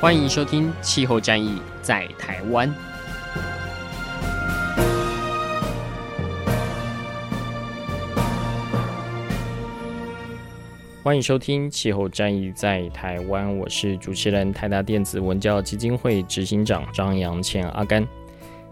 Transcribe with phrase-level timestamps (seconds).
[0.00, 2.68] 欢迎收听《气候战役在台湾》。
[11.02, 18.06] 欢迎收听《气候战役在台湾》，我是主持人泰达电子文教基金会执行长张扬倩阿甘。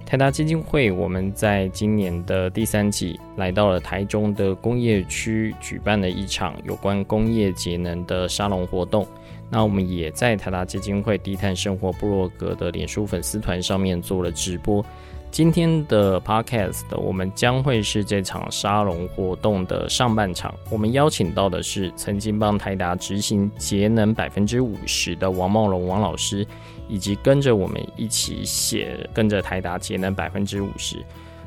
[0.04, 9.06] 泰达基金会，我们在今年的第三季来到了台中的工业区，举办了一场有关工业节能的沙龙活动。
[9.52, 14.82] 那我们也在台达基金会低碳生活部落格的脸书粉丝团上面做了直播。
[15.30, 20.54] 今天的 Podcast，我们将会是这场沙龙活动的上半场。
[20.70, 26.46] 我们邀请到的是曾经帮台达执行节能百分之五十的王茂龙王老师。
[26.88, 30.96] 以及跟着我们一起写，跟着台达节能百分之五十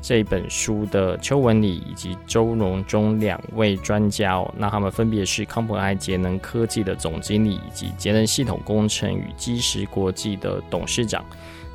[0.08, 11.24] 这本书的邱文礼以及周荣忠两位专家哦，那他们分别是康普爱节能科技的总经理以及节能系统工程与基石国际的董事长。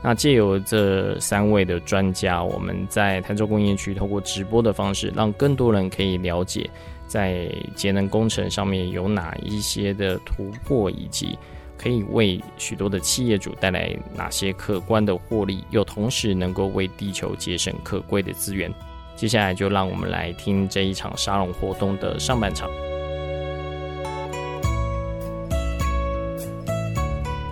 [0.01, 6.69] 那借由这三位的专家，我们在台州工业区透过直播的方式，让更多人可以了解
[7.07, 11.37] 在节能工程上面有哪一些的突破以及。
[11.81, 18.71] 可以为许多的企业主带来哪些可观的获利，又同时能够为地球节省可贵的资源？
[19.15, 22.69] 接下来就让我们来听这一场沙龙活动的上半场。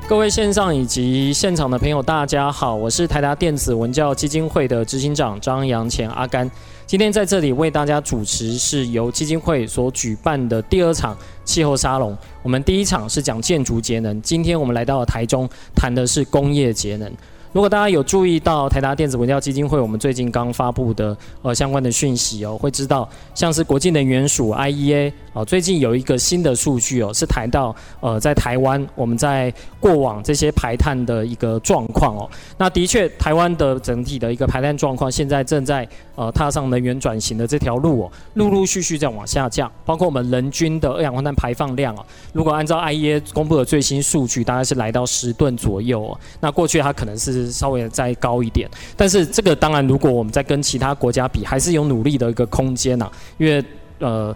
[0.08, 6.50] 各位线上以及现场的朋友，大家好，我是台达电子文教基金会的执行长张扬前阿甘。
[6.90, 12.18] 今天在这里为大家主持是由基金会所举办的第二场气候沙龙。
[12.42, 17.08] 我们第一场是讲建筑节能，今天我们来到了台中，谈的是工业节能。
[17.52, 32.30] 如果大家有注意到台达电子文教基金会，我们最近刚发布的呃相关的讯息哦，会知道像是国际能源署 IEA 哦，最近有一个新的数据哦，是谈到呃在台湾我们在过往这些排碳的一个状况哦。
[32.56, 35.88] 那的确，台湾的整体的一个排碳状况现在正在
[36.20, 46.20] 呃踏上能源转型的这条路哦，陆陆续续在往下降，包括我们人均的二氧化碳排放量啊，如果按照 IEA 公布的最新数据，大概是来到十吨左右哦。
[46.42, 53.64] 那过去它可能是稍微再高一点，但是这个当然，如果我们在跟其他国家比，还是有努力的一个空间呐，因为
[54.00, 54.36] 呃。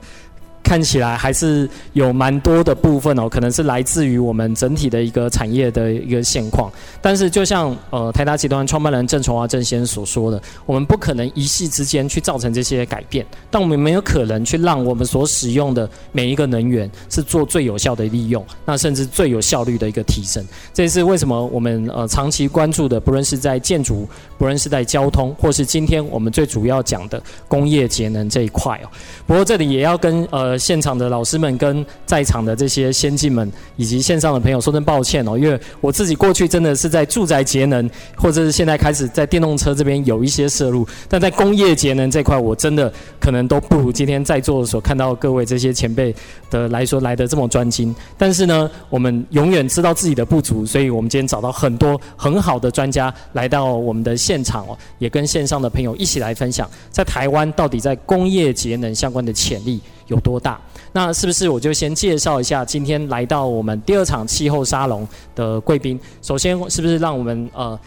[0.64, 6.72] 看起来还是有蛮多的部分哦，可能是来自于我们整体的一个产业的一个现况。
[7.02, 20.44] 但是就像呃台达集团创办人郑崇华郑先生所说的，我们不可能一夕之间去造成这些改变，但我们没有可能去让我们所使用的每一个能源是做最有效的利用，那甚至最有效率的一个提升。
[20.74, 24.08] 这也是为什么我们呃长期关注的，不论是在建筑，
[24.38, 28.88] 不论是在交通，或是今天我们最主要讲的工业节能这一块哦。
[29.28, 30.53] 不过这里也要跟呃。
[30.58, 46.14] 现场的老师们跟在场的这些先进们，以及线上的朋友，说声抱歉哦，因为我自己过去真的是在住宅节能，或者是现在开始在电动车这边有一些涉入，但在工业节能这块，我真的可能都不如今天在座所看到各位这些前辈
[46.50, 47.94] 的来说来得这么专精。
[48.18, 59.82] 但是呢，我们永远知道自己的不足，所以我们今天找到很多很好的专家来到我们的现场哦，也跟线上的朋友一起来分享，在台湾到底在工业节能相关的潜力。
[60.14, 60.60] 有多大？
[60.92, 66.00] 那是不是我就先介绍一下今天来到我们第二场气候沙龙的贵宾？
[66.22, 67.78] 首先，是不是让我们呃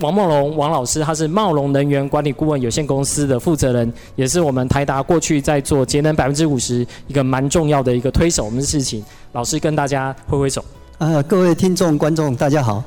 [0.00, 8.44] 王茂龙王老师，他是茂龙能源管理顾问有限公司的负责人，也是我们台达过去在做节能百分之五十一个蛮重要的一个推手。
[8.44, 10.64] 我们的事情，老师跟大家挥挥手。
[10.98, 12.82] 呃，各位听众观众大家好。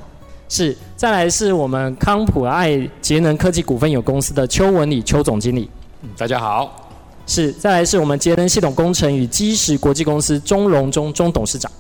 [0.49, 5.69] 是，再来是我们康普爱节能科技股份有公司的邱文礼邱总经理。
[6.01, 6.80] 嗯，大家好。
[7.25, 11.71] 是，再来是我们节能系统工程与基石国际公司钟荣忠钟董事长。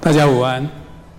[0.00, 0.68] 大家午安。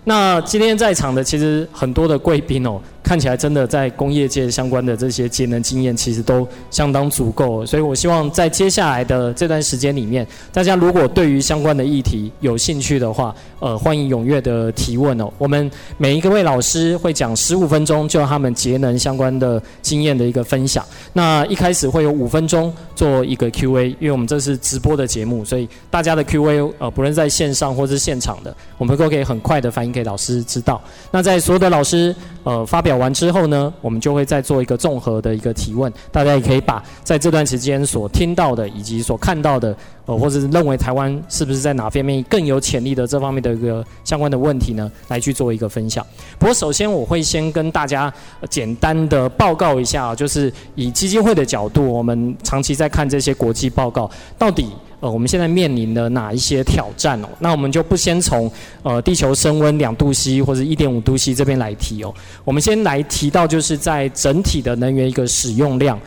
[0.04, 7.66] 那今天在场的其实很多的贵宾哦，看起来真的在工业界相关的这些节能经验，其实都相当足够。
[7.66, 15.32] 所以我希望在接下来的这段时间里面，大家如果对于相关的议题有兴趣的话，呃，欢迎踊跃的提问哦。
[15.38, 20.86] 我们每一个位老师会讲十五分钟，就他们节能相关的经验的一个分享。
[21.14, 30.82] 那一开始会有五分钟做一个 Q&A，因为我们这是直播的节目，所以大家的 Q&A 呃，不论在线上或是现场的，我们都可以很快的反映给老师知道。
[31.12, 32.14] 那在所有的老师
[32.44, 39.76] 呃发表完之后呢，我们就会再做一个综合的一个提问，大家也可以把在这段时间所听到的以及所看到的，
[40.08, 46.04] 呃，或者是认为台湾是不是在哪方面更有潜力的这方面的一个相关的问题呢，来去做一个分享。
[46.40, 48.12] 不过首先我会先跟大家
[48.50, 54.10] 简单的报告一下，就是以基金会的角度，我们长期在看这些国际报告，
[54.40, 54.72] 到底。
[55.00, 57.28] 呃，我们现在面临的哪一些挑战哦？
[57.38, 58.52] 那我们就不先从
[58.82, 62.12] 呃地球升温两度 C 或者一点五度 C 这边来提哦。
[62.44, 66.00] 我们先来提到，就是在整体的能源一个使用量。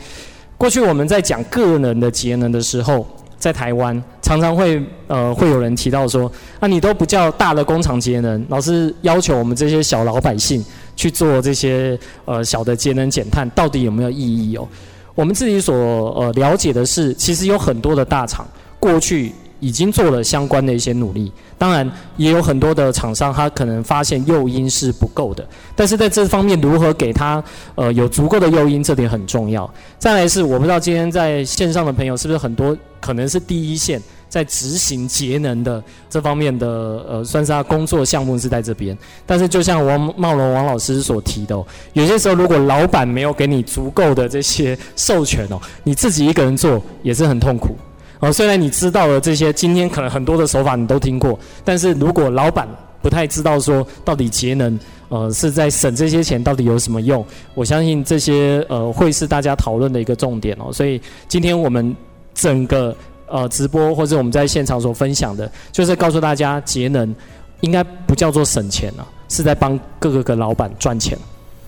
[0.57, 3.07] 过去我们在讲个人的节能的时候，
[3.41, 10.63] 在台湾常常会呃会有人提到说，那你都不叫大的工厂节能，老是要求我们这些小老百姓
[10.95, 14.67] 去做这些呃小的节能减碳，到底有没有意义哦？
[15.15, 18.47] 我们自己所呃了解的是，其实有很多的大厂。
[18.79, 27.41] 过去已经做了相关的一些努力，当然也有很多的厂商，他可能发现诱因是不够的，但是在这方面如何给他
[27.75, 29.71] 呃有足够的诱因，这点很重要。
[29.97, 36.67] 再来是我不知道今天在线上的朋友是不是很多可能是第一线在执行节能的这方面的
[37.07, 38.97] 呃算是他工作项目是在这边，
[39.27, 41.55] 但是就像王茂龙王老师所提的，
[41.93, 47.75] 有些时候如果老板没有给你足够的这些授权哦，你自己一个人做也是很痛苦。
[48.21, 52.67] 哦，虽然你知道了这些，今天可能很多的手法你都听过，但是如果老板
[53.01, 54.79] 不太知道说到底节能，
[55.09, 57.25] 呃，是在省这些钱到底有什么用？
[57.55, 60.71] 我相信这些呃会是大家讨论的一个重点哦。
[60.71, 61.95] 所以今天我们
[62.35, 62.95] 整个
[63.25, 67.13] 呃直播或者我们在现场所分享的，就是告诉大家节能
[67.61, 71.17] 应该不叫做省钱啊，是在帮各个个老板赚钱。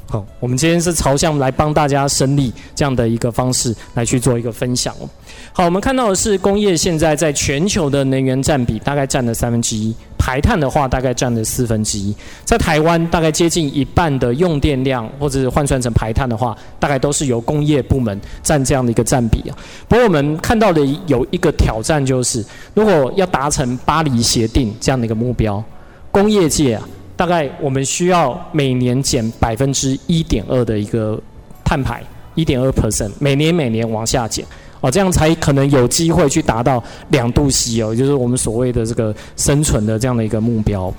[0.07, 5.09] 好，我们今天是朝向来帮大家省力这样的一个方式来去做一个分享哦。
[5.55, 12.11] 好，我们看到的是工业现在在全球的能源占比大概占了三分之一，排碳的话大概占了四分之一。
[12.43, 19.55] 在台湾大概接近一半的用电量，或者是换算成排碳的话，大概都是由工业部门占这样的一个占比啊。
[19.87, 25.63] 不过我们看到的有一个挑战就是，如果要达成巴黎协定这样的一个目标，
[26.09, 26.89] 工业界啊。
[27.15, 31.21] 大概我们需要每年减百分之一点二的一个
[31.63, 32.01] 碳排，
[32.33, 34.43] 一点二 percent，每年每年往下减，
[34.83, 40.93] 哦，这样才可能有机会去达到两度 C 哦，就是我们所谓的这个生存的这样的一个目标。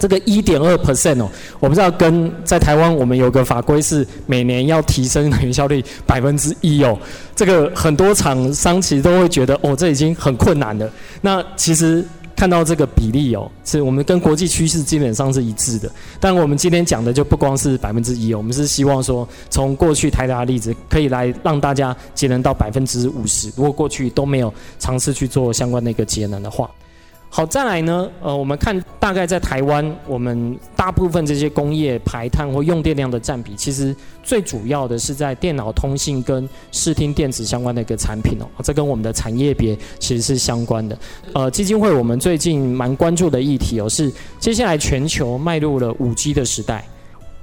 [0.00, 1.30] 这个一点二 percent 哦，
[1.60, 6.98] 我不知道跟在台湾我们有个法规是每年要提升能源 效率百分之一哦，
[7.36, 10.90] 这个很多厂商其实都会觉得哦，这已经很困难了。
[11.20, 12.04] 那其实。
[12.36, 15.90] 看到这个比例哦，是我们跟国际趋势基本上是一致的。
[16.20, 23.48] 但我们今天讲的就不光是百分之一哦，我们是希望说，从过去台达的例子，可以来让大家节能到百分之五十。
[23.56, 26.70] 如果过去都没有尝试去做相关的一个节能的话。
[27.36, 33.92] 好，再来呢，呃，我们看大概在台湾，我们大部分这些工业排碳或用电量的占比，其实
[34.22, 40.96] 最主要的是在电脑通信跟视听电子相关的一个产品哦，这跟我们的产业别其实是相关的。
[41.32, 46.84] 呃，基金会我们最近蛮关注的议题哦，是接下来全球迈入了五 G 的时代。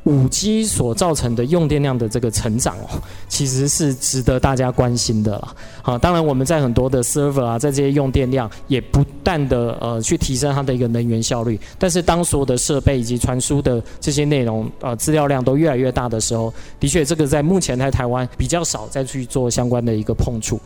[0.05, 2.89] 五 G 所造成的用电量的这个成长哦，
[3.27, 5.55] 其实是值得大家关心的啦。
[5.83, 11.59] 好，当然我们在很多的 server 啊，在这些用电量也不断的呃去提升它的一个能源效率。
[11.77, 20.59] 但是当所有的设备以及传输的这些内容呃资料量都越来越大的时候，的确这个在目前在台湾比较少再去做相关的一个碰触。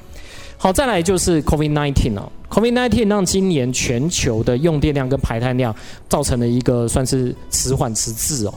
[0.57, 5.75] 好，再来就是 COVID-19 哦，COVID-19 让今年全球的用电量跟排碳量
[6.07, 8.53] 造成了一个算是迟缓迟滞哦。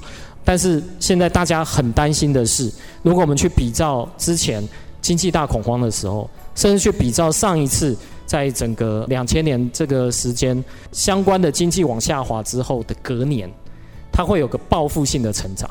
[0.49, 4.67] 但是现在大家很担心的是，如果我们去比照之前
[5.03, 13.47] 经济大恐慌的时候，甚至去比照上一次在整个两千年这个时间相关的经济往下滑之后的隔年，
[14.11, 15.69] 它会有个报复性的成长。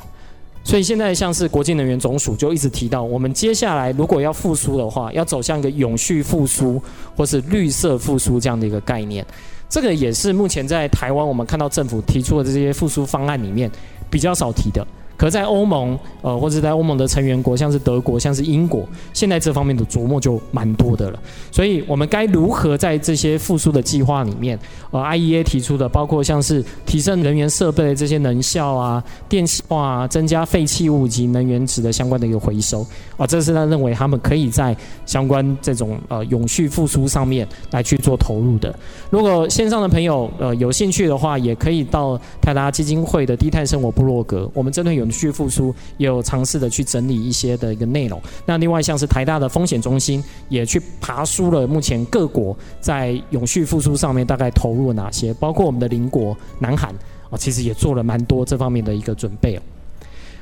[0.63, 6.79] 所以现在像是国际能源总署就一直提到，我们接下来如果要复苏的话，要走向一个永续复苏
[7.15, 9.25] 或是绿色复苏这样的一个概念。
[9.69, 13.69] 这个也是目前在台湾我们看到政府提出的这些复苏方案里面。
[14.09, 14.85] 比较少提的，
[15.17, 21.19] 可在欧盟，呃，或者在欧盟的成员国，像是德国、像是英国，现在这方面的琢磨就蛮多的了。
[21.51, 24.57] 所以，我们该如何在这些复苏的计划里面，
[24.91, 32.85] 呃，IEA 提出的，包括像是提升能源设备的这些能效啊、电气化啊、增加废弃物及能源值的相关的一个回收
[33.17, 38.73] 啊，这是他认为他们可以在相关这种呃永续复苏上面来去做投入的。
[39.09, 48.21] 如果线上的朋友呃有兴趣的话，也可以到泰达基金会的低碳生活部落格，我们针对永续复苏也有尝试的去整理一些的一个内容。
[48.45, 56.93] 那另外像是台大的风险中心也去爬梳了目前各国在永续复苏上面大概投入了哪些，包括我们的邻国南韩
[57.29, 59.61] 啊，其实也做了蛮多这方面的一个准备哦。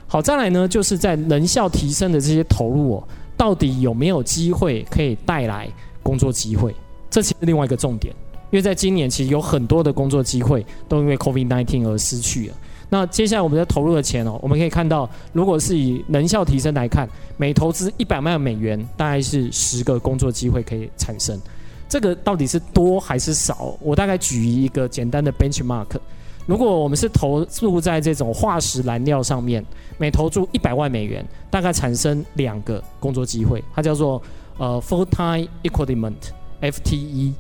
[0.07, 3.07] 好，再来呢，就是在能效提升的这些投入哦，
[3.37, 5.69] 到底有没有机会可以带来
[6.01, 6.73] 工作机会？
[7.11, 8.11] 这其实是另外一个重点。
[8.51, 12.53] 因为在今年，其实有很多的工作机会都因为 COVID-19 而失去了。
[12.89, 21.39] 那接下来我们在投入的钱哦，我们可以看到，如果是以能效提升来看，每投资一百万美元，大概是十个工作机会可以产生。
[21.87, 23.77] 这个到底是多还是少？
[23.79, 25.97] 我大概举一个简单的 benchmark。
[26.45, 29.65] 如果我们是投入在这种化石燃料上面，
[29.97, 34.21] 每投注一百万美元，大概产生两个工作机会，它叫做
[34.57, 37.33] 呃 full-time equivalent（FTE）。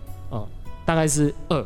[0.85, 1.65] 大概是二，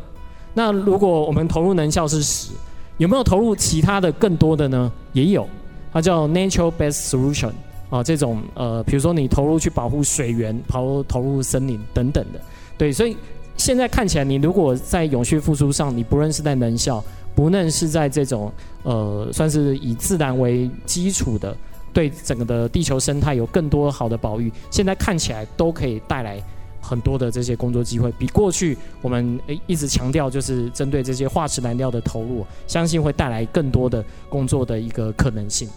[0.53, 2.53] 那如果我们投入能效是十，
[2.99, 4.91] 有没有投入其他的更多的呢？
[5.13, 5.47] 也有，
[5.91, 7.51] 它叫 nature-based solution
[7.89, 12.39] 啊，这种呃，比如说你投入去保护水源，投投入森林等等的，
[12.77, 13.15] 对，所以
[13.55, 17.03] 现在看起来，你如果在永续复苏上，你不论是在能效，
[17.33, 18.51] 不论是在这种
[18.83, 21.55] 呃，算是以自然为基础的，
[21.93, 26.43] 对整个的地球生态有更多好的保育，现在看起来都可以带来。
[26.89, 35.69] 很多的这些工作机会，比过去我们一直强调，就是针对这些化石燃料的投入，相信会带来更多的工作的一个可能性。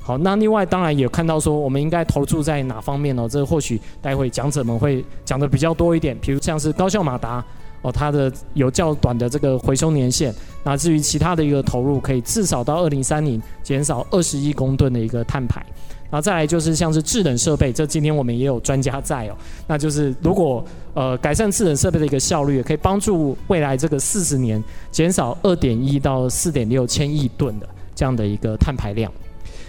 [0.00, 3.28] 好，那另外当然也看到说，我们应该投注在哪方面呢？
[3.28, 7.44] 这或许待会讲者们会讲的比较多一点，比如像是高效马达
[7.82, 10.34] 哦，它的有较短的这个回收年限。
[10.64, 15.64] 那至于其他的一个投入，可以至少到二零三零减少二十亿公吨的一个碳排。
[16.08, 19.36] 然后再来就是像是制冷设备，这今天我们也有专家在哦。
[19.66, 29.10] 那就是如果呃改善制冷设备的一个效率，也可以帮助未来这个四十年减少二点一到四点六千亿吨的这样的一个碳排量。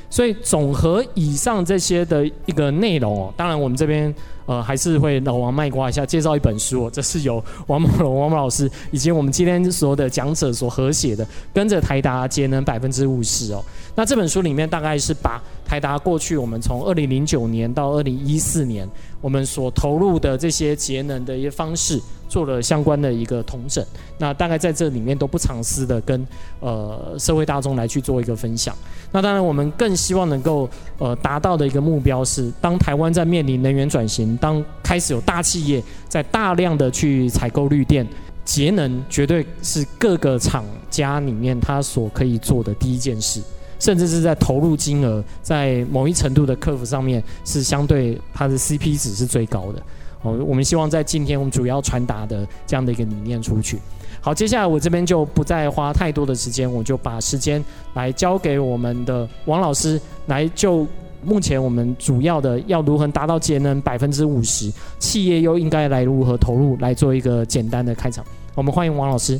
[0.09, 4.13] 所以总和以上这些的一个内容哦，当然我们这边。
[4.45, 13.63] 呃，还是会老王卖瓜一下，介绍一本书哦，这是由王某龙王老师以及我们今天所有的讲者所合写的，跟着台达节能百分之五十哦。
[13.95, 18.89] 那这本书里面大概是把台达过去我们从二零零九年到二零一四年
[19.21, 22.01] 我们所投入的这些节能的一些方式
[22.33, 23.85] 做了相关的一个统整。
[24.17, 26.25] 那大概在这里面都不藏私的跟
[26.59, 28.75] 呃社会大众来去做一个分享。
[29.11, 34.35] 那当然我们更希望能够呃达到的一个目标是，当台湾在面临能源转型。
[34.37, 38.07] 当开始有大企业在大量的去采购绿电，
[38.43, 43.39] 节能绝对是各个厂家里面他所可以做的第一件事，
[43.79, 49.81] 甚至是在投入金额在某一程度的客服上面是相对它的 CP 值是最高的。
[50.23, 53.79] 哦，我们希望在今天我们主要传达的这样的一个理念出去。
[54.19, 57.63] 好，接下来我这边就不再花太多的时间，我就把时间
[57.93, 60.87] 来交给我们的王老师来就。
[61.25, 68.25] 目前我们主要的要如何达到节能百分之五十，企业又应该来如何投入，来做一个简单的开场。
[68.53, 69.39] 我们欢迎王老师。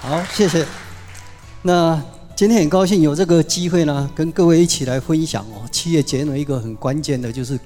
[0.00, 0.64] 好，谢谢。
[1.62, 2.00] 那
[2.36, 7.58] 今天很高兴有这个机会呢，跟各位一起来分享哦，企业节能一个很关键的就是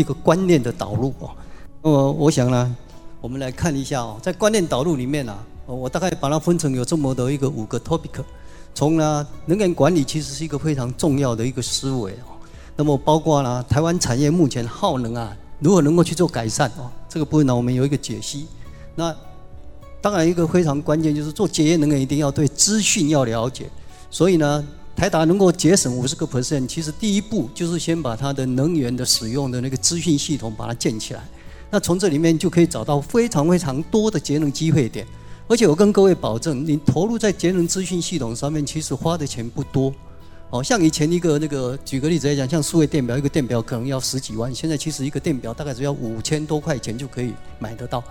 [0.00, 1.30] 一个观念的导入哦。
[1.82, 2.76] 那么我想呢，
[3.20, 5.36] 我们来看一下哦，在观念导入里面呢，
[5.66, 8.22] 我大概把它分成有这么的一个五个 topic。
[8.74, 12.38] 从呢，能源管理其实是一个非常重要的一个思维哦。
[12.76, 16.88] 那么包括呢，台湾产业目前耗能啊，如何能够去做改善哦？
[17.08, 18.46] 这个部分呢，我们有一个解析。
[18.94, 19.14] 那
[20.00, 23.68] 当然一个非常关键就是做节约能源一定要对资讯要了解。
[24.10, 24.64] 所以呢，
[24.98, 31.22] 台达能够节省五十个 percent，其实第一步就是先把它的能源的使用的那个资讯系统把它建起来。
[31.70, 35.06] 那从这里面就可以找到非常非常多的节能机会点。
[35.46, 39.94] 而且我跟各位保证，你投入在节能资讯系统上面，其实花的钱不多。
[40.50, 48.02] 哦，像以前一个那个，举个例子来讲，像数位电表，一个电表可能要十几万，现在其实一个电表大概只要五千多块钱就可以买得到。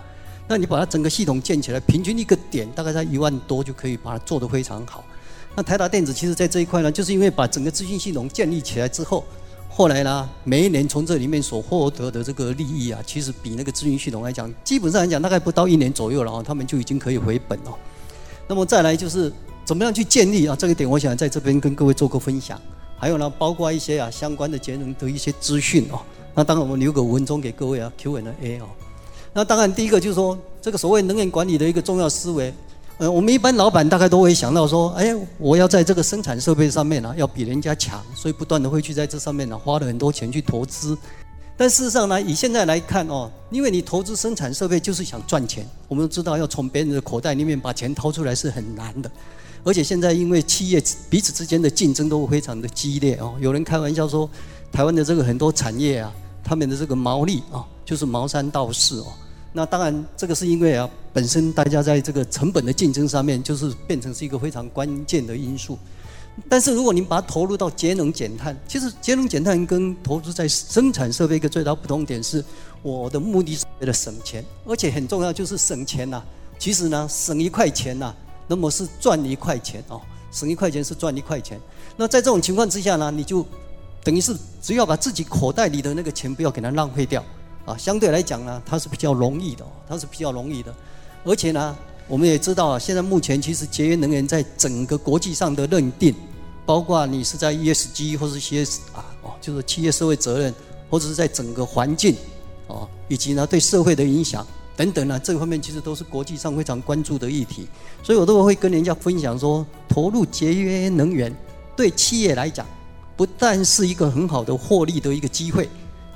[0.48, 5.04] 那你把它整个系统建起来，平均一个点大概在一万多就可以把它做得非常好。
[5.58, 9.24] 那台达电子其实在这一块呢，就是因为把整个资讯系统建立起来之后。
[9.68, 17.76] 后来呢，每一年从这里面所获得的这个利益啊，其实比那个资讯系统来讲，基本上来讲大概不到一年左右了啊，他们就已经可以回本了。
[18.46, 19.32] 那么再来就是
[19.64, 20.54] 怎么样去建立啊？
[20.54, 22.56] 这个点我想在这边跟各位做个分享。
[22.96, 25.98] 还有呢，包括一些啊相关的节能的一些资讯哦。
[26.36, 28.68] 那当然我们留个文章给各位啊，Q&A 哦。
[29.32, 32.54] 那当然第一个就是说，这个所谓能源管理的一个重要思维。
[32.98, 40.98] 呃，我们一般老板大概都会想到说，哎，我要在这个生产设备上面呢，要比人家强，所以不断的会去在这上面呢，花了很多钱去投资。
[41.56, 49.08] 但事实上呢，以现在来看哦，因为你投资生产设备就是想赚钱，我们都知道要从别人的口袋里面把钱掏出来是很难的。
[49.62, 54.28] 而且现在因为企业彼此之间的竞争都非常的激烈哦，有人开玩笑说，
[54.72, 56.12] 台湾的这个很多产业啊，
[56.42, 59.06] 他们的这个毛利啊，就是毛三到四哦。
[59.52, 65.78] 那当然，这个是因为啊，本身大家在这个成本的竞争上面，就是变成是一个非常关键的因素。
[66.48, 72.44] 但是如果您把它投入到节能减碳，其实节能减碳跟投资在生产设备一个最大不同点是，
[72.82, 76.22] 我的目的是为了省钱，而且很重要就是省钱呐。
[76.58, 78.14] 其实呢，省一块钱呐，
[78.46, 80.00] 那么是赚一块钱哦，
[80.30, 81.58] 省一块钱是赚一块钱。
[81.96, 83.44] 那在这种情况之下呢，你就
[84.04, 87.24] 等于是只要把自己口袋里的那个钱不要给它浪费掉。
[87.68, 90.74] 啊，相对来讲呢，它是比较容易的，它是比较容易的，
[91.22, 96.14] 而且呢，我们也知道啊，现在目前其实节约能源在整个国际上的认定，
[96.64, 100.54] 包括你是在 ESG 或是 CS 啊，哦，就是企业社会责任，
[100.88, 102.16] 或者是在整个环境，
[102.68, 107.68] 哦，以及呢对社会的影响等等呢，这方面其实都是国际上非常关注的议题，
[108.02, 111.30] 所以我都会跟人家分享说，投入节约能源
[111.76, 112.64] 对企业来讲，
[113.14, 115.68] 不但是一个很好的获利的一个机会。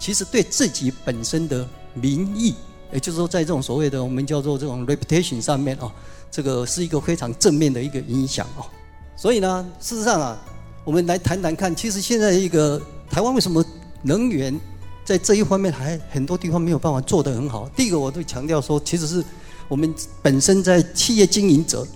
[0.03, 2.53] 其实对自己本身的名誉，
[2.93, 5.89] 也就是说，在这种所谓的我们叫做这种 reputation 上面啊，
[6.29, 8.67] 这个是一个非常正面的一个影响哦。
[9.17, 10.37] 所以呢，事实上啊，
[10.85, 13.65] 我们来谈谈看，其实现在一个台湾为什么
[14.03, 14.59] 能源
[15.05, 17.69] 在这一方面还很多地方没有办法做得很好？
[17.77, 19.25] 第一个，我都强调说，其实是
[19.69, 21.87] 我们本身在企业经营者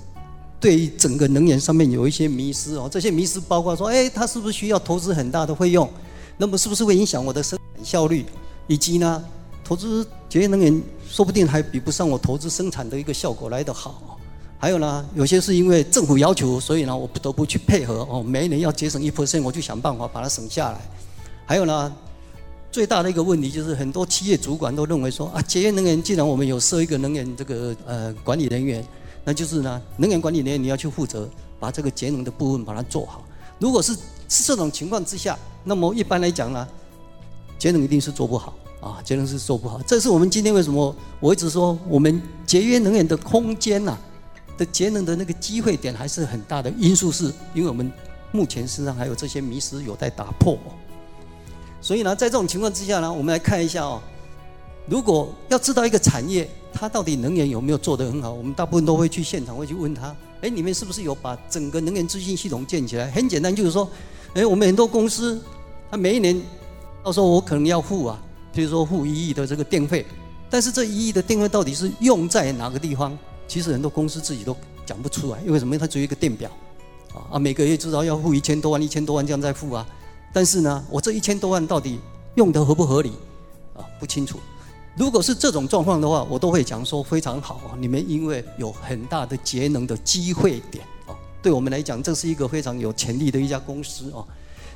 [0.61, 2.89] 对于整个能源上面有一些迷失哦。
[2.89, 5.91] 这些迷失包括说，哎，他是不是需要投资很大的费用？
[6.37, 8.25] 那么是不是会影响我的生产效率？
[8.67, 9.25] 以及呢，
[9.65, 14.19] 投资节约能源说不定还比不上我投资生产的一个效果来得好。
[14.59, 18.23] 还有呢，有些是因为政府要求，所以呢，我不得不去配合哦。
[18.23, 20.81] 每一年要节省一 percent，我就想办法把它省下来。
[21.45, 21.95] 还有呢，
[22.73, 28.85] 最大的一个问题就是很多企业主管都认为说啊，节约能源既然我们有设一个能源这个呃管理人员，
[29.25, 31.29] 那就是呢，能源管理人员你要去负责
[31.61, 33.25] 把这个节能的部分把它做好。
[33.59, 33.95] 如果是
[34.29, 35.39] 是这种情况之下，
[35.69, 36.67] 那么一般来讲呢，
[37.59, 39.81] 节能一定是做不好啊，节能是做不好。
[39.85, 43.99] 这是我们今天为什么我一直说我们节约能源的空间呐、
[44.57, 47.93] 的节能的那个机会点还是很大的因素，是因为我们
[48.31, 50.57] 目前身上还有这些迷思有待打破。
[51.81, 54.01] 所以呢，在这种情况之下呢，我们来看一下哦，
[54.89, 60.15] 如果要知道一个产业它到底能源有没有做得很好，我们大部分都会去现场会去问他。
[60.43, 63.11] 哎，你们是不是有把整个能源资讯系统建起来？
[63.11, 63.89] 很简单，就是说，
[64.35, 65.41] 哎，我们很多公司，
[65.91, 66.41] 他每一年，
[67.05, 68.19] 到时候我可能要付啊，
[68.53, 70.05] 比如说付一亿的这个电费，
[70.51, 73.17] 但是这一亿的电费到底是用在哪个地方？
[73.47, 75.79] 其实很多公司自己都讲不出来，因为什么？
[75.79, 76.51] 它只有一个电表，
[77.31, 79.87] 啊，每个月至少要付一千多万、一千多万这样在付啊，
[80.33, 82.01] 但是呢，我这一千多万到底
[82.35, 83.13] 用得合不合理？
[83.77, 84.39] 啊，不清楚。
[84.97, 87.77] 如果是这种状况的话，我都会讲说非常好啊！
[87.79, 94.25] 你们因为有很大的节能的机会点啊，对我们来讲，这是一个非常有潜力的一家公司啊。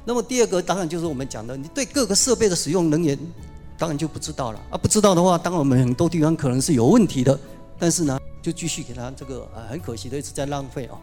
[0.04, 3.18] 那么第二个当然就是我们讲的，你对各个设备的使用能源，
[3.78, 4.78] 当然就不知道了啊。
[4.78, 7.38] 不知道的话，当然我们很多地方可能是有问题的，
[7.78, 10.98] 但是呢，就继续给他这个啊，很可惜的一直在浪费啊。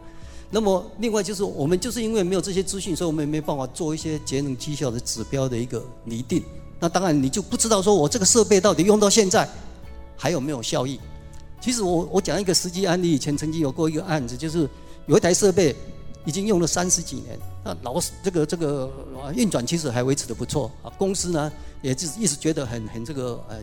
[0.49, 6.43] 那么另外就是我们就是因为没有这些资讯，所以我们也没办法做一些节能绩效的指标的一个拟定。
[6.79, 9.47] 那当然，你就不知道说我这个设备到底用到现在
[10.15, 10.99] 还有没有效益。
[11.59, 14.69] 其实我我讲一个实际案例，以前曾经有过一个案子，就是
[15.05, 15.75] 有一台设备
[16.27, 18.91] 已经用了三十几年，那老这个这个
[19.33, 20.91] 运转其实还维持的不错啊。
[20.97, 21.49] 公司呢
[21.81, 23.55] 也就是一直觉得很很这个呃，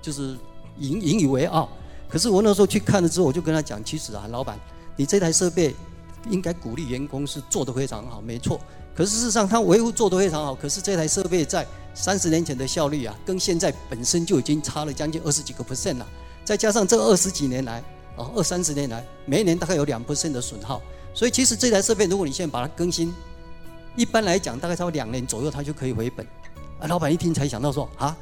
[0.00, 0.36] 就是
[0.78, 1.68] 引引以为傲。
[2.08, 4.56] 可是我那时候去看了之后，我就跟他讲，其实啊，老板，
[4.96, 5.74] 你这台设备
[6.30, 8.60] 应该鼓励员工是做得非常好，没错。
[8.94, 10.54] 可是事实上，他维护做得非常好。
[10.54, 16.06] 可是这台设备在三十年前的效率啊，跟现在本身就已经差了将近二十几个 percent 了。
[16.44, 17.82] 再加上这二十几年来，
[18.16, 20.80] 哦，二三十年来，每一年大概有两 percent 的损耗。
[21.14, 23.12] 所以其实这台设备，如果你现在把它更新，
[23.96, 26.26] 一般来讲大概超过两年左右，它就可以回本。
[26.80, 28.16] 啊，老板一听才想到说啊，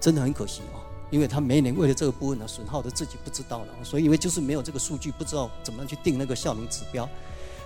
[0.00, 3.66] 真的很可惜哦，因为他每年为了这个部分呢，损耗的自己不知道了。
[3.82, 7.08] 所以因为就是没有这个数据，不知道怎么样去定那个效能指标。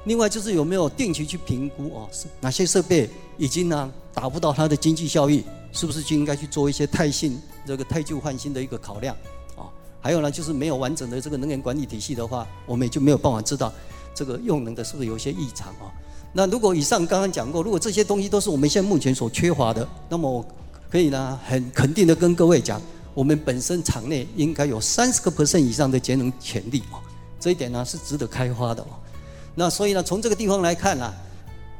[0.04, 2.08] 另外就是有没有定期去评估哦，
[2.40, 9.14] 哪些设备已经呢达不到它的经济效益，是不是就应该去做一些汰新这个汰旧换新的一个考量？
[10.00, 13.72] 还有呢，就是没有完整的这个能源管理体系的话，我们也就没有办法知道
[14.14, 15.92] 这个用能的是不是有些异常啊？
[16.32, 20.44] 那如果以上刚刚讲过，如果这些东西都是我们现在目前所缺乏的，那么我
[20.90, 22.80] 可以呢很肯定的跟各位讲，
[23.14, 26.96] 我们本身厂内应该有三十个 percent 以上的节能潜力啊，
[27.38, 28.88] 这一点呢是值得开发的哦。
[29.54, 31.12] 那所以呢，从这个地方来看呢。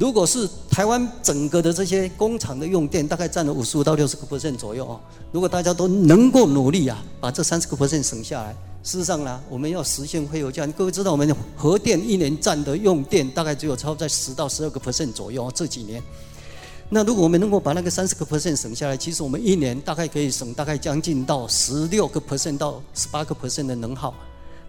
[0.01, 4.99] 如果是台湾整个的这些工厂的用电，大概占了五十五到六十个 percent 左右哦。
[5.31, 10.73] 如果大家都能够努力啊，把这三十个 percent 省下来，事实上呢，我们要实现非核家园。
[10.73, 15.53] 各位知道，我们核电一年占的用电大概只有超在十到十二个 percent 左右哦。
[15.55, 16.03] 这几年，
[16.89, 24.15] 那如果我们能够把那个三十个 percent 省下来，其实我们一年大概可以省大概将近到十六个 percent 到十八个 percent 的能耗。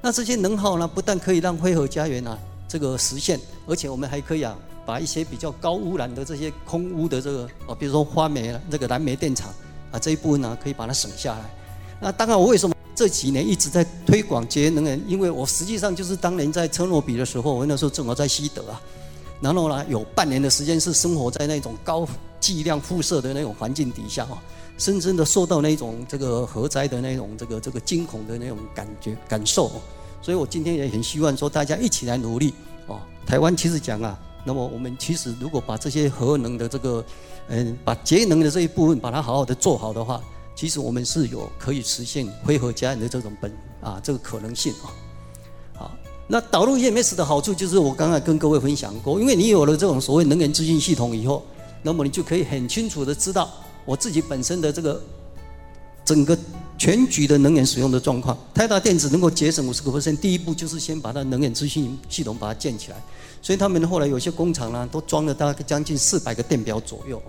[0.02, 4.54] 那这些能耗呢，不但可以让非核家园啊这个实现，而且我们还可以啊。
[4.92, 9.50] 把一些比较高污染的这些空污的这个哦，比如说发煤这个燃煤电厂
[9.90, 11.50] 啊，这一部分呢可以把它省下来。
[12.02, 15.02] 那当然，我为什么这几年一直在推广节能源？
[15.08, 18.82] 因为我实际上就是当年在车诺比的时候，我那时候正好在西德啊，
[19.40, 22.06] 然后呢有半年的时间是生活在那种高
[22.42, 24.44] 剂量辐射的那种环境底下啊，
[24.78, 29.72] 深深的受到那种这个核灾的那种这个这个惊恐的那种感觉感受。
[30.22, 32.54] 所以我今天也很希望说大家一起来努力
[32.88, 33.00] 哦。
[33.26, 34.20] 台湾其实讲啊。
[34.44, 37.04] 那么我们其实如果把这些核能的这个，
[37.48, 40.22] 嗯，把节能的这一部分把它好好的做好的话，
[40.56, 43.52] 其实我们是有可以实现非核家园的这种本
[43.82, 44.90] 啊这个可能性啊。
[45.74, 45.92] 好，
[46.28, 51.44] 那导入 EMS 的好处就是我刚才跟各位分享过，因为你有了这种所谓能源资讯系统以后，
[51.84, 53.50] 那么你就可以很清楚的知道
[53.86, 55.02] 我自己本身的这个
[56.04, 56.38] 整个
[56.82, 58.36] 全局的能源使用的状况。
[58.56, 62.98] 台达电子能够节省五十个 percent，第一步就是先把它能源资讯系统把它建起来。
[63.39, 67.22] 所以他们后来有些工厂呢，都装了大概将近四百个电表左右。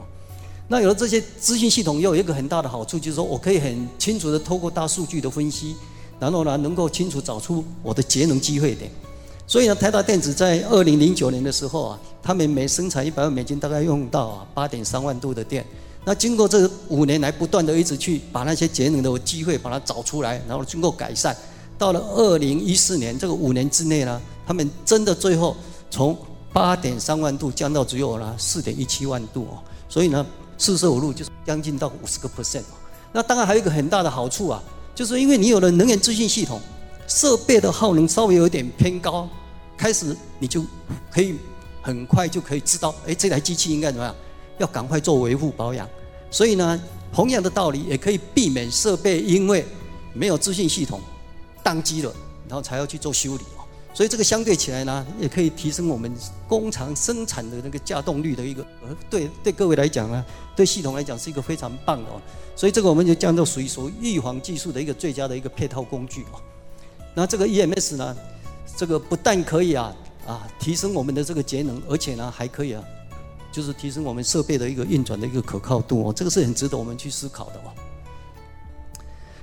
[0.69, 5.77] 那有了这些资讯系统，又有一个很大的好处，就是说我可以很清楚的透过大数据的分析，
[6.19, 8.91] 然后呢，能够清楚找出我的节能机会点。
[9.47, 15.63] 所以呢，台达电子在二零零九年的时候啊，他们每生产一百万美金，大概用到啊八点三万度的电。
[16.05, 21.37] 那经过这五年来不断的一直去把那些节能的机会把它找出来，然后经过改善，
[21.79, 25.57] 到了二零一四年这个五年之内呢，他们真的最后。
[25.95, 26.17] 从
[26.55, 29.61] 八点三万度降到只有了四点一七万度哦，
[29.91, 30.25] 所以呢，
[30.57, 32.63] 四舍五入就是将近到五十个 percent。
[33.13, 34.63] 那当然还有一个很大的好处啊，
[34.95, 36.59] 就是因为你有了能源资讯系统，
[37.07, 39.29] 设备的耗能稍微有点偏高，
[39.77, 40.65] 开始你就
[41.11, 41.35] 可以
[41.83, 44.15] 很快就可以知道，哎，这台机器应该怎么样，
[44.63, 45.87] 要赶快做维护保养。
[46.31, 46.81] 所以呢，
[47.13, 49.67] 同样的道理也可以避免设备因为
[50.15, 51.01] 没有资讯系统
[51.63, 52.15] 宕机了，
[52.49, 53.61] 然后才要去做修理哦。
[53.93, 56.11] 所以这个相对起来呢，也可以提升我们
[56.49, 58.65] 工厂生产的那个稼动率的一个，
[59.11, 60.25] 对对各位来讲呢，
[60.57, 62.19] 对系统来讲是一个非常棒的哦。
[62.57, 66.41] 所以这个我们就叫做属于属于预防技术的一个最佳的一个配套工具哦。
[67.15, 68.17] 那这个 EMS 呢，
[68.75, 69.95] 这个不但可以啊
[70.27, 72.83] 啊提升我们的这个节能，而且呢还可以啊，
[73.53, 76.13] 就是提升我们设备的一个运转的一个可靠度哦。
[76.13, 77.71] 这个是很值得我们去思考的哦。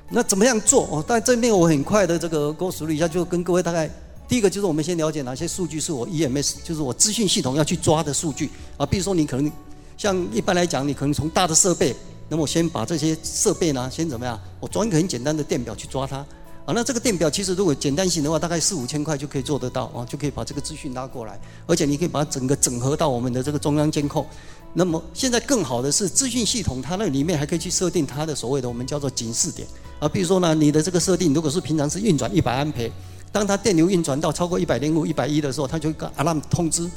[0.10, 1.06] 那怎么样做哦？
[1.08, 3.90] 但这边我很快的这个过梳理一下，就跟各位大概。
[4.28, 8.86] 第一个就是我们先了解哪些数据是我 EMS，就是我资讯系统要去抓的数据啊。
[8.86, 9.52] 比如说你可能
[9.98, 11.96] 像一般来讲，你可能从大的设备，
[12.28, 14.40] 那么我先把这些设备呢，先怎么样？
[14.60, 16.24] 我装一个很简单的电表去抓它
[16.66, 16.74] 啊。
[16.74, 24.26] 那这个电表其实如果简单型的话，大概四五千块就可以做得到啊，就可以把这个资讯拉过来，而且你可以把整个整合到我们的这个中央监控。
[24.74, 29.68] 那么现在更好的是资讯系统，它那里面还可以去设定它的所谓的我们叫做警示点
[30.00, 30.08] 啊。
[30.08, 32.92] 比如说呢，你的这个设定如果是平常是运转一百安培。
[33.32, 36.90] 当它电流运转到超过一百零五、一百一的时候，它就会 alarm 通知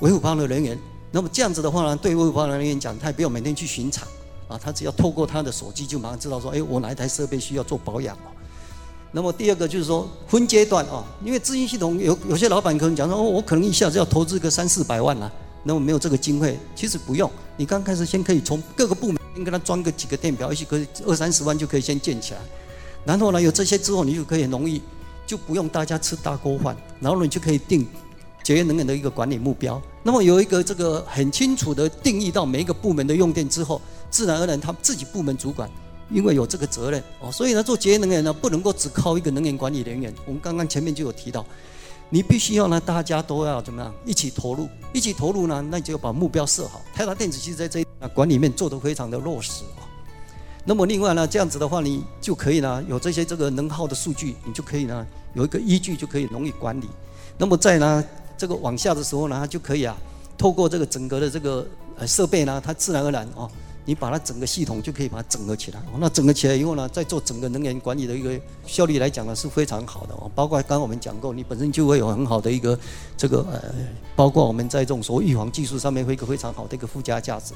[0.00, 0.78] 维护保养的人员。
[1.12, 4.08] 那么这样子的话呢，对维护保养的人员讲，他也不用每天去巡场
[4.48, 8.32] 啊，他只要透过他的手机就马上知道说，哎，我哪一台设备需要做保养哦。
[9.14, 15.30] 那么第二个就是说分阶段啊，因为资金系统有有些老板可能讲说，哦，我可能一下子要投资个三四百万啊，
[15.62, 22.40] 那么没有这个经费，其实不用，你刚开始先可以从各个部门先给他装个几个电表，也许可以二三十万就可以先建起来，
[23.04, 24.82] 然后呢，有这些之后，你就可以很容易。
[25.26, 27.88] 就不用大家吃大锅饭，然后你就可以定
[28.42, 29.80] 节约能源的一个管理目标。
[30.02, 35.66] 那么有一个这个很清楚的定义到每一个部门的用电之后，自然而然他们自己部门主管，
[36.10, 40.12] 因为有这个责任哦，所以呢做节能源呢不能够只靠一个能源管理人员。
[40.26, 41.44] 我们刚刚前面就有提到，
[42.10, 46.82] 你必须要呢大家都要怎么样一起投入，一起投入呢，那你就要把目标设好。
[46.94, 49.82] 台达电子其实在这一管里面做得非常的落实哦。
[50.66, 56.88] 那么另外呢，这样子的话，你就可以呢有这些这个能耗的数据，你就可以呢有一个依据，就可以容易管理。
[57.36, 58.04] 那么在呢
[58.36, 59.96] 这个往下的时候呢，它就可以啊
[60.38, 63.50] 透过这个整个的这个呃设备呢，它自然而然哦
[63.86, 65.82] 你把它整个系统就可以把它整合起来。
[65.98, 70.30] 那整合起来以后呢，再做整个能源管理的一个效率来讲呢，是非常好的哦。
[70.34, 72.78] 包括刚刚我们讲过，你本身就会有很好的一个
[73.16, 73.62] 这个呃，
[74.16, 77.52] 包括我们在这种所谓预防技术上面会一个非常好的一个附加价值。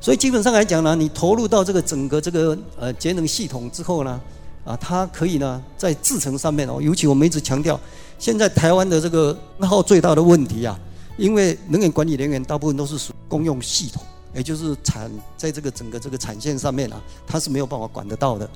[0.00, 4.20] 所以基本上来讲呢，你投入到这个整个这个呃节能系统之后呢，
[4.64, 7.78] 啊，它可以呢在制程上面哦，尤其我们一直强调，
[8.18, 10.78] 现在台湾的这个能耗最大的问题啊，
[11.18, 14.02] 因为能源管理人员大部分都是属公用系统。
[14.36, 18.48] 也就是产在这个整个这个产线上面啊，它是没有办法管得到的。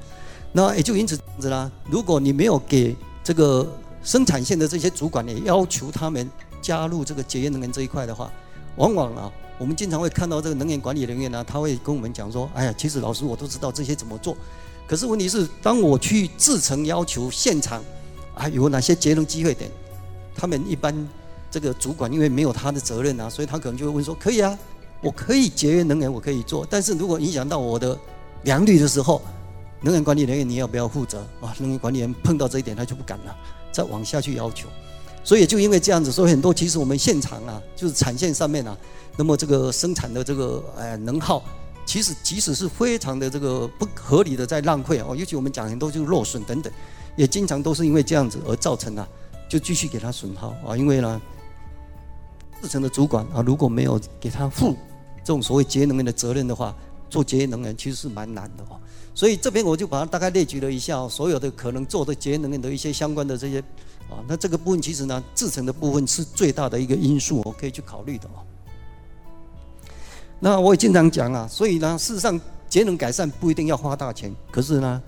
[0.52, 3.66] 那也就因此这样子啦，如果你没有给这个
[4.02, 6.28] 生产线的这些主管也要求他们
[6.60, 8.30] 加入这个节约能源这一块的话，
[8.76, 14.36] 往往啊，我们经常会看到这个能源管理人员呢，他会跟我们讲说：“哎呀，其实老师我都知道这些怎么做，
[14.86, 17.82] 可是问题是，当我去制成要求现场
[18.34, 19.70] 啊有哪些节能机会点，
[20.34, 20.94] 他们一般
[21.50, 24.58] 这个主管因为没有他的责任啊，所以他可能就会问说：可以啊。”
[25.02, 27.98] 我可以节约能源，我可以做，但是如果影响到我的
[28.42, 29.22] 良率的时候，
[29.80, 31.54] 能源管理人员你要不要负责啊？
[31.58, 33.34] 能源管理员碰到这一点，他就不敢了，
[33.72, 34.68] 再往下去要求。
[35.24, 38.76] 所以就因为这样子，所以很多其实我们现场啊，就是产线上面啊，
[39.16, 41.42] 那么这个生产的这个呃能耗，
[41.86, 46.70] 其实即使是非常的这个不合理的在浪费哦，尤其我们讲很多就是漏损等等，
[47.16, 49.08] 也经常都是因为这样子而造成啊，
[49.48, 51.20] 就继续给他损耗啊，因为呢，
[52.60, 54.76] 制程的主管啊，如果没有给他付。
[55.30, 56.74] 这种所谓节能源的责任的话，
[57.08, 58.76] 做节约能源其实是蛮难的哦。
[59.14, 63.60] 所以这边我就把它大概列举了一下，所有的可能做的节能源的一些相关的这些
[64.10, 68.42] 啊，那这个部分其实呢，制成的部分是最大的一个因素，我可以去考虑的哦。
[70.40, 75.00] 那我也经常讲啊，所以呢，事实上节能改善不一定要花大钱，可是呢，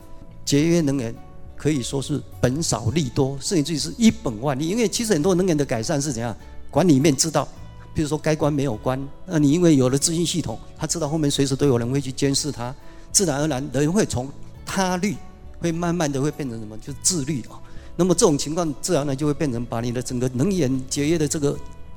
[0.44, 1.12] 节约能源
[1.56, 4.68] 可以说是本少利多，甚至于是一本万利。
[4.68, 6.32] 因为其实很多能源的改善是怎样，
[6.70, 7.48] 管理面知道。
[7.94, 12.74] 比如说该关没有关，那你因为有了资讯系统，他知道后面随时都有人会去监视他，
[13.12, 14.30] 自然而然人会从
[14.64, 15.14] 他律
[15.60, 16.74] 会慢慢的会变成什么？
[16.78, 17.60] 就是自律啊。
[17.94, 21.54] 那么这种情况自然呢就会变成把你的整个能源节约的这个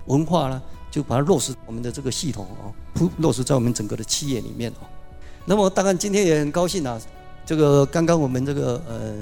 [0.07, 4.83] 文化呢，就把它落实我们的这个系统啊，铺落实在我们整个的企业里面啊。
[5.45, 6.99] 那么当然今天也很高兴啊，
[7.45, 9.13] 这个刚刚我们这个呃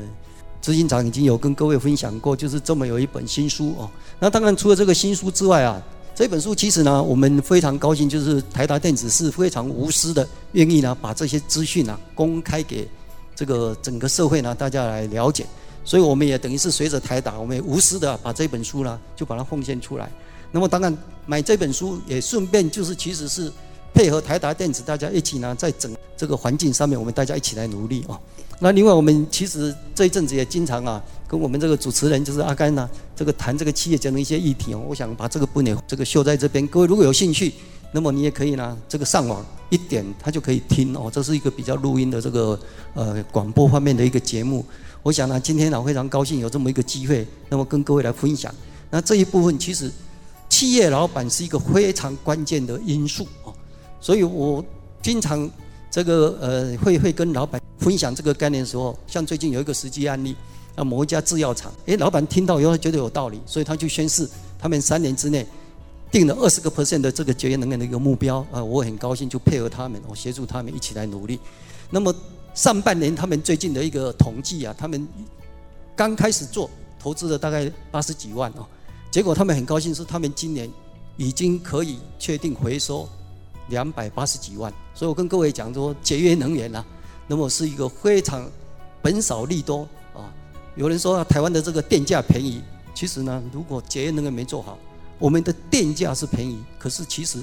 [0.60, 3.88] 执行长已经有跟各位分享过，就是这么有一本新书哦。
[4.20, 5.80] 那当然除了这个新书之外啊。
[6.16, 12.88] 这本书其实呢，我们非常高兴，就是台达电子是非常无私的，愿意呢把这些资讯呢公开给
[13.36, 15.44] 这个整个社会呢大家来了解。
[15.84, 20.12] 所以我们也等于是随着台达，我们也无私的把这本书呢就把它奉献出来。
[20.52, 20.96] 那么当然
[21.26, 23.52] 买这本书也顺便就是其实是
[23.94, 28.20] 配合台达电子，大家一起呢在整这个环境上面，我们大家一起来努力哦。
[28.60, 31.04] 那另外我们其实这一阵子也经常啊。
[31.26, 36.68] 跟我们这个主持人就是阿甘呢、这个谈这个企业节能一些议题哦，我想把这个部分这个秀在这边。
[36.68, 37.52] 各位如果有兴趣，
[37.92, 41.10] 那么你也可以呢，这个上网一点，他就可以听哦。
[41.12, 42.60] 这是一个比较录音的这个
[42.94, 44.64] 呃广播方面的一个节目。
[45.02, 48.54] 我想呢，今天呢非常高兴有这么一个机会，那么跟各位来分享。
[48.92, 49.92] 那这一部分其实
[50.50, 53.28] 企业老板是一个非常关键的因素，
[54.04, 54.64] 所以我
[55.02, 55.50] 经常
[55.90, 60.36] 这个呃会会跟老板分享这个概念的时候，像最近有一个实际案例。
[60.76, 65.46] 啊某一家制药厂，诶，老板听到以后觉得有道理，所以他就宣誓，他们三年之内
[66.12, 71.40] 定了二十个 percent 的这个节约能源的一个目标啊，我很高兴就配合他们，我协助他们一起来努力。
[71.92, 72.12] 那么
[72.56, 75.08] 上半年他们最近的一个统计啊，他们
[75.96, 76.68] 刚开始做
[77.00, 78.66] 投资了大概八十几万哦，
[79.12, 80.68] 结果他们很高兴是他们今年
[81.18, 83.08] 已经可以确定回收
[83.70, 86.86] 两百八十几万，所以我跟各位讲说节约能源啊，
[87.28, 88.50] 那么是一个非常
[89.02, 90.34] 本少利多啊。
[90.76, 92.62] 有人说，台湾的这个电价便宜，
[92.94, 94.78] 其实呢，如果节约能源没做好，
[95.20, 97.42] 我们的电价是便宜，可是其实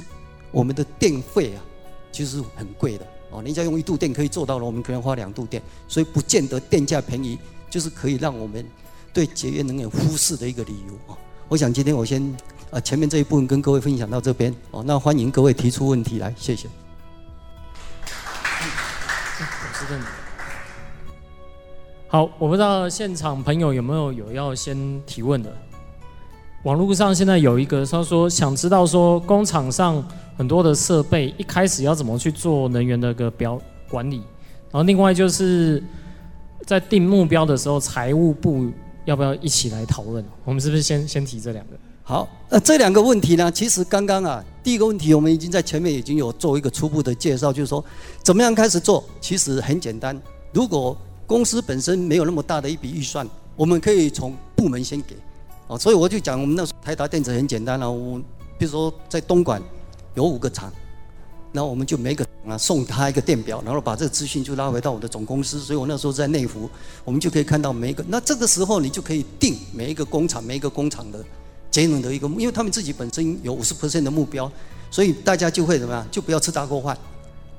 [0.50, 1.62] 我们的电费啊，
[2.12, 3.42] 其实很贵的哦。
[3.42, 7.38] 人家用一度电可以做到了，我们可能花两度电，所以不见得电价便宜
[7.70, 8.66] 就是可以让我们
[9.12, 11.16] 对节约能源忽视的一个理由啊。
[11.48, 12.36] 我想今天我先
[12.70, 16.68] 啊前面这一部分跟各位分享到这边哦，那欢迎各位提出问题来，谢谢。
[22.06, 25.52] 好，我不知道现场朋友有没有有要先提问的。
[26.64, 30.04] 网络上现在有一个，他说想知道说工厂上
[30.36, 34.18] 很多的设备一开始要怎么去做能源的个标管理，
[34.70, 35.82] 然后另外就是
[36.66, 38.70] 在定目标的时候，财务部
[39.06, 40.24] 要不要一起来讨论？
[40.44, 41.72] 我们是不是先先提这两个？
[42.02, 47.84] 好，呃，这两个问题呢，其实刚刚啊，第一个问题我们已经在前面已经有做一个初步的介绍，就是说
[48.22, 50.20] 怎么样开始做，其实很简单，
[50.52, 55.14] 如果公司本身没有那么大的一笔预算，我们可以从部门先给，
[55.68, 58.18] 哦，所以我就讲我们那时候台达电子很简单了，我
[58.58, 59.62] 比如说在东莞
[60.14, 60.72] 有五个厂，
[61.52, 65.60] 那我们就每个厂啊，送他一个电表，然后把这个资讯就拉回到我的总公司。
[65.60, 66.68] 所以我那时候在内湖，
[67.04, 68.04] 我们就可以看到每一个。
[68.08, 71.24] 那这个时候你就可以定每一个工厂、每一个工厂的
[71.70, 74.50] 节能的一个，因为他们自己本身有五十 percent 的目标，
[74.90, 76.06] 所以大家就会怎么样？
[76.10, 76.96] 就不要吃大锅饭，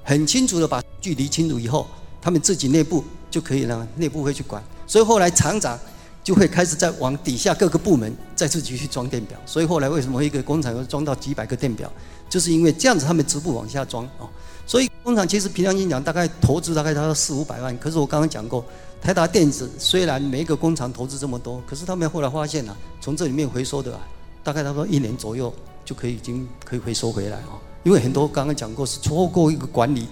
[0.03, 1.87] 很清楚的把距离清楚以后，
[2.21, 4.61] 他们自己内部就可以呢，内部会去管。
[4.85, 5.79] 所以后来厂长
[6.23, 9.37] 就会开始在往底下各个部门再自己去装电表。
[9.45, 11.91] 所以后来为什么一个工厂要装到几百个电表？
[12.29, 14.27] 就是因为这样子，他们逐步往下装啊。
[14.67, 17.77] 所以工厂其实平常心讲，大概投资大概要四五百万。
[17.79, 18.63] 可是我刚刚讲过，
[19.01, 23.99] 台达电子虽然每一个工厂投资这么多，可是他们后来发现啊，从这里面回收的啊，
[24.43, 25.51] 大概他说一年左右
[25.83, 27.57] 就可以已经可以回收回来啊。
[27.83, 30.07] 因为很多刚刚讲过是错过一个管理，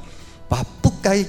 [0.48, 1.24] 把不该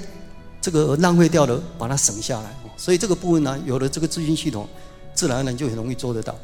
[0.58, 2.50] 这个浪费掉的把它省下来。
[2.78, 4.66] 所以这个部分呢，有了这个资讯系统，
[5.14, 6.34] 自然而然就很容易做得到。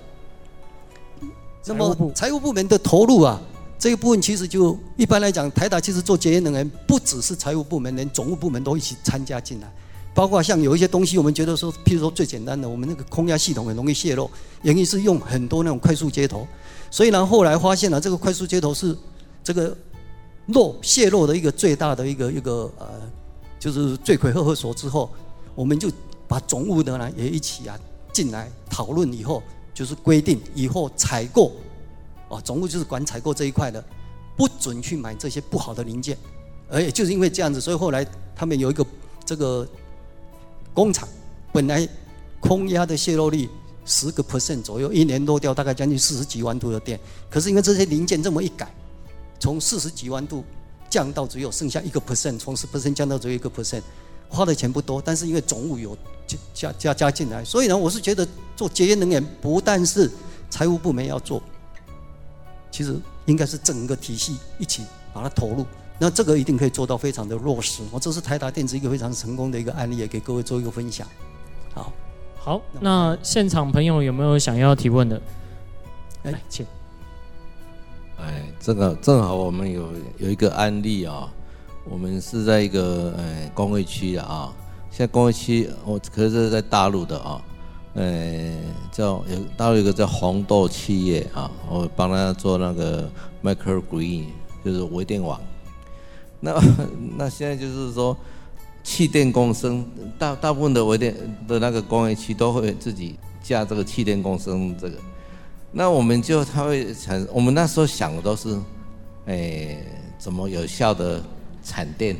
[1.65, 3.41] 那么财务部门的投入啊。
[3.79, 9.71] 这一部分其实就一般来讲，台达其实做节约能源，不只是财务部门，连总务部门都一起参加进来。
[10.17, 14.31] 包括像有一些东西，我们觉得说，譬如说最简单的，我们那个空压系统很容易泄漏，
[14.63, 16.49] 原因是用很多那种快速接头。
[16.91, 18.97] 所以呢，后来发现了这个快速接头是
[19.45, 19.77] 这个
[20.47, 22.87] 漏泄漏的一个最大的一个一个呃，
[23.59, 25.11] 就是罪魁祸首之后，
[25.55, 25.91] 我们就
[26.27, 27.79] 把总务的呢也一起啊
[28.11, 29.43] 进来讨论以后，
[29.75, 31.53] 就是规定以后采购。
[32.31, 33.85] 啊，总务就是管采购这一块的，
[34.35, 36.17] 不准去买这些不好的零件，
[36.71, 38.85] 而也就是因为这样子，所以后来他们有一个
[39.25, 39.69] 这个
[40.77, 41.09] 工厂，
[41.55, 41.89] 本来
[42.39, 43.49] 空压的泄漏率
[43.87, 48.69] 十个 percent 左右，一年漏掉大概将近四十几万度的电，可是因为这些零件这么一改，
[49.41, 50.45] 从四十几万度
[50.91, 53.81] 降到只有剩下一个 percent，从十 percent 降到只有一个 percent，
[54.29, 55.97] 花的钱不多，但是因为总务有
[56.53, 60.11] 加加加进来，所以呢，我是觉得做节约能源不但是
[60.51, 61.43] 财务部门要做。
[62.71, 64.85] 其实应该是整个体系一起
[65.15, 65.65] 把它投入，
[65.99, 67.83] 那这个一定可以做到非常的落实。
[67.91, 71.07] 我这是台达电子一个非常成功的一个案例，也给各位做一个分享。
[71.75, 71.93] 好，
[72.39, 75.21] 好，那现场朋友有没有想要提问的？
[76.25, 76.67] 来，请。
[78.19, 81.33] 哎，这个正好我们有有一个案例啊，
[81.85, 84.53] 我们是在一个哎工业区的啊，
[84.91, 87.43] 现在工业区我可是在大陆的啊。
[87.99, 88.53] 呃，
[88.93, 93.11] 叫有大陆一个叫红豆企业啊，我帮他做那个
[93.43, 94.27] microgreen，
[94.63, 95.41] 就是微电网。
[96.41, 96.53] 那
[97.17, 98.17] 那现在就是说，
[98.83, 99.85] 气电共生，
[100.19, 101.15] 大大部分的微电
[101.49, 104.97] 的那个工业区都会自己架这个气电共生这个。
[105.73, 108.59] 那我们就他会产，我们那时候想的都是，
[109.27, 109.77] 哎，
[110.19, 111.23] 怎么有效的
[111.63, 112.17] 产电，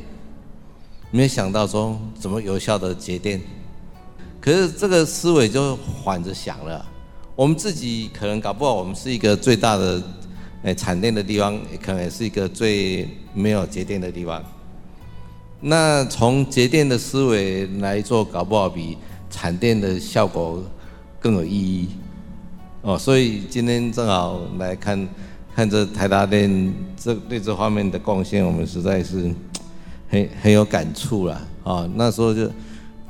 [1.09, 3.41] 没有想到说怎么有效的节电。
[4.39, 6.85] 可是这个思维就反着想了，
[7.35, 10.01] 我们自己可能搞不好，我们是一个最大的
[10.63, 14.43] 诶产电的地方，可能也是一个最没有节电的地方。
[15.61, 18.97] 那从节电的思维来做，搞不好比
[19.29, 20.63] 产电的效果
[21.19, 21.89] 更有意义。
[22.81, 25.07] 哦，所以今天正好来看
[25.55, 29.31] 看这台达电这对这方面的贡献，我们实在是
[30.09, 31.41] 很很有感触了。
[31.63, 32.49] 哦，那时候就。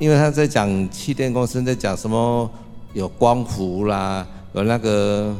[0.00, 2.48] 因为他在讲气电公司，在讲什么
[2.92, 5.34] 有光伏啦，有那个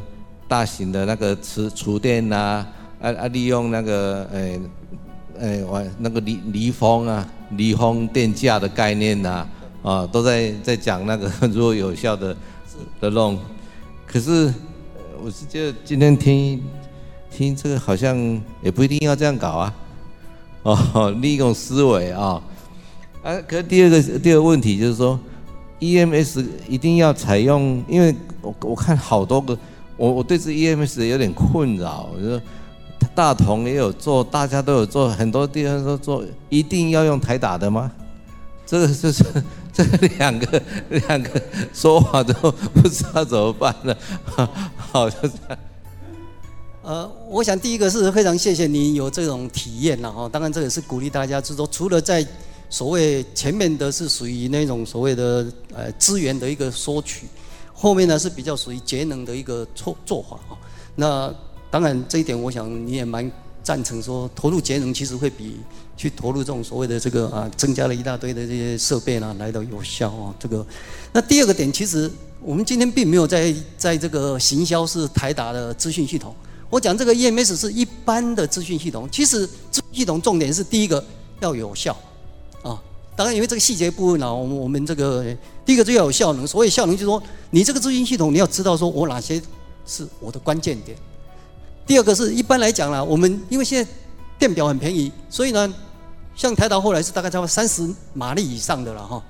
[0.49, 2.65] 大型的那个磁厨电呐，
[2.99, 4.59] 啊啊，利用那个诶
[5.39, 9.45] 诶玩那个离离风啊，离风电价的概念呐，
[9.83, 12.35] 啊，都在在讲那个 如果有效的
[12.99, 13.37] 的弄。
[14.07, 14.51] 可是
[15.23, 16.59] 我是觉得今天听
[17.29, 18.17] 听这个好像
[18.63, 19.73] 也不一定要这样搞啊，
[20.63, 22.41] 哦，利用思维啊。
[23.21, 25.19] 啊，可是第二个第二个问题就是说
[25.79, 29.55] ，EMS 一定要采用，因为我我看好多个，
[29.99, 32.09] 我我对这 EMS 有点困扰。
[32.15, 32.41] 我说
[33.13, 37.91] 大同也有做，大家都有做，很多地方都做，一定要用台打的吗？
[38.65, 39.23] 这个就是
[39.73, 39.83] 这
[40.17, 41.41] 两个两个
[41.73, 42.33] 说法都
[42.73, 43.97] 不知道怎么办了。
[44.77, 45.57] 好，就这样。
[46.81, 52.25] 呃，我想第一个是非常谢谢你有这种体验了哈，当然这也是鼓励大家，就是说除了在
[52.69, 57.25] 所谓前面的是属于那种所谓的呃资源的一个索取，
[57.81, 60.57] 后面呢是比较属于节能的一个做做法啊。
[60.97, 61.33] 那
[61.71, 63.31] 当然这一点，我想你也蛮
[63.63, 65.61] 赞成说，投入节能其实会比
[65.95, 70.35] 去投入这种所谓的这个啊增加了一大堆的这些设备呢来的有效啊。
[70.37, 70.65] 这个，
[71.13, 72.11] 那第二个点，其实
[72.41, 76.35] 我们今天并没有在在这个行销是台达的资讯系统。
[76.69, 81.01] 我讲这个 EMS 是一般的资讯系统，其实资讯系统重点是第一个
[81.39, 81.97] 要有效。
[83.19, 85.25] 当然，因为这个细节部分呢，我们我们这个
[85.65, 86.47] 第一个就要有效能。
[86.47, 89.41] 所谓效能，就是说你这个资讯系统，你要知道说我哪些
[89.85, 90.97] 是我的关键点。
[91.85, 93.91] 第二个是一般来讲啦，我们因为现在
[94.37, 95.73] 电表很便宜，所以呢，
[96.33, 99.21] 像台达后来是大概在三十马力以上的了哈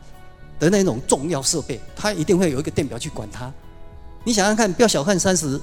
[0.60, 3.52] 的那种重要设备，它一定会有一个电表去管它。
[4.24, 5.60] 你想想看，不要小看三十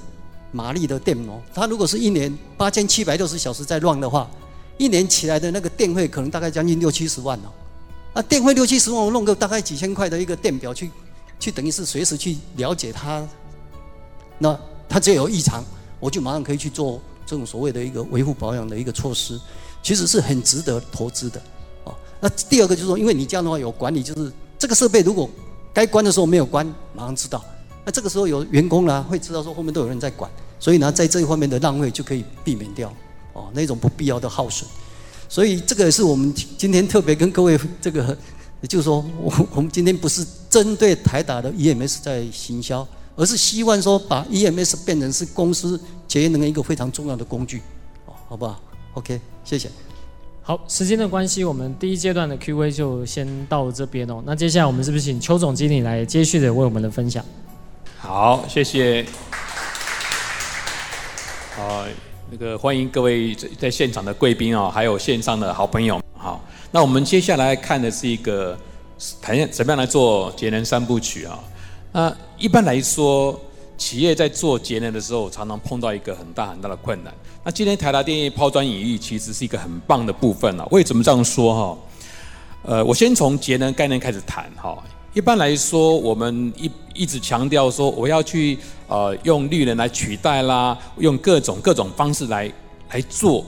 [0.50, 4.28] 马力的电哦，它如果是一年八千七百六十小时在乱的话，
[4.78, 7.52] 一年起来的那个电费可能大概将近六七十万哦。
[8.16, 10.90] 那电费六七十万，我弄个大概几千块的一个电表去，
[11.38, 13.22] 去等于是随时去了解它。
[14.38, 14.58] 那
[14.88, 15.62] 它只要有异常，
[16.00, 19.38] 我就马上可以去做这种所谓的一个维护保养的一个措施，
[19.82, 21.38] 其实是很值得投资的。
[21.84, 25.28] 哦，那第二个就是说，因为你这样的话有管理，就是这个设备如果
[25.74, 27.44] 该关的时候没有关，马上知道。
[27.84, 32.90] 那这个时候有员工啦，会知道说后面都有人在管，所以呢，在这一方面的浪费就可以避免掉
[33.34, 34.66] 哦，那种不必要的耗损。
[35.28, 38.16] 所以这个也是我们今天特别跟各位这个，
[38.60, 47.60] 也就是说，我我们今天不是针对台达的 EMS 在行销，而是希望说把 EMS 变成是公司节能的一个非常重要的工具，
[48.06, 48.60] 哦，好不好
[48.94, 49.68] ？OK，谢谢。
[50.42, 54.22] 好，时间的关系，我们第一阶段的 Q&A 就先到这边哦。
[54.24, 57.24] 那接下来我们是不是请邱总经理来接续的为我们的分享？
[57.98, 59.04] 好，谢谢。
[61.56, 61.84] 好，
[62.28, 66.00] 那个欢迎各位在在现场的贵宾哦，还有线上的好朋友。
[66.16, 68.58] 好，那我们接下来看的是一个
[69.22, 71.38] 谈怎么样来做节能三部曲啊。
[71.92, 73.40] 那一般来说，
[73.78, 77.14] 企业在做节能的时候，常常碰到一个很大很大的困难。
[77.44, 80.66] 那今天台达电业抛砖引玉，其实是一个很棒的部分啊。
[80.72, 81.78] 为什么这样说哈？
[82.64, 84.76] 呃，我先从节能概念开始谈哈。
[85.16, 92.52] 一般来说，我们一一直强调说，我要去呃用绿能来取代啦，用各种各种方式来
[92.90, 93.42] 来做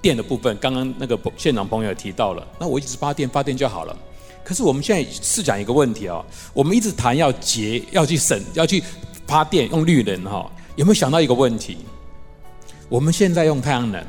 [0.00, 0.56] 电的部分。
[0.56, 3.94] 刚刚那个现场朋友提到了，那我一直发电发电就好了。
[4.42, 8.82] 可是我们现在试讲一个问题啊，我们一直谈要节，要去省，要去
[9.26, 11.76] 发电用绿能哈，有没有想到一个问题？
[12.88, 14.02] 我们现在用太阳能，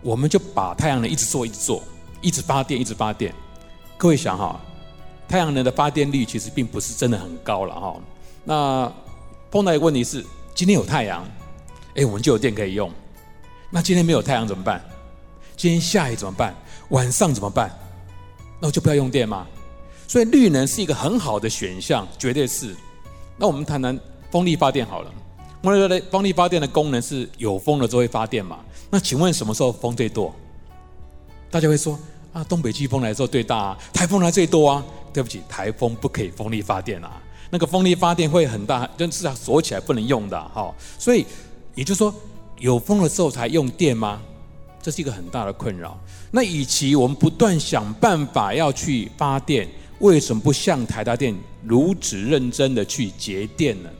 [0.00, 1.82] 我们就把太阳能一直做，一直做，
[2.22, 3.30] 一直发电，一直发电。
[3.98, 4.58] 各位想哈。
[5.30, 7.96] 太阳能的发电率其实并不是真的很高了哈。
[8.42, 8.92] 那
[9.48, 10.26] 碰到一个问题是，
[10.56, 11.24] 今天有太阳，
[11.94, 12.90] 哎，我们就有电可以用。
[13.70, 14.84] 那今天没有太阳怎么办？
[15.56, 16.52] 今天下雨怎么办？
[16.88, 17.70] 晚上怎么办？
[18.58, 19.46] 那我就不要用电吗？
[20.08, 22.74] 所以绿能是一个很好的选项，绝对是。
[23.36, 23.96] 那我们谈谈
[24.32, 25.12] 风力发电好了。
[25.62, 28.58] 风力发电风力发电的功能是有风了就会发电嘛？
[28.90, 30.34] 那请问什么时候风最多？
[31.52, 31.96] 大家会说
[32.32, 34.84] 啊，东北季风来的时候最大啊，台风来最多啊。
[35.12, 40.74] 对不起，台风不可以风力发电啊，那个风力发电会很大，就是锁起来不能用的哈。
[40.98, 41.26] 所以
[41.74, 42.14] 也就是说，
[42.58, 44.20] 有风的时候才用电吗？
[44.82, 45.98] 这是一个很大的困扰。
[46.30, 53.90] 那与其我们不断想办法要去发电，为什么不像台大电如此认真的去节电呢？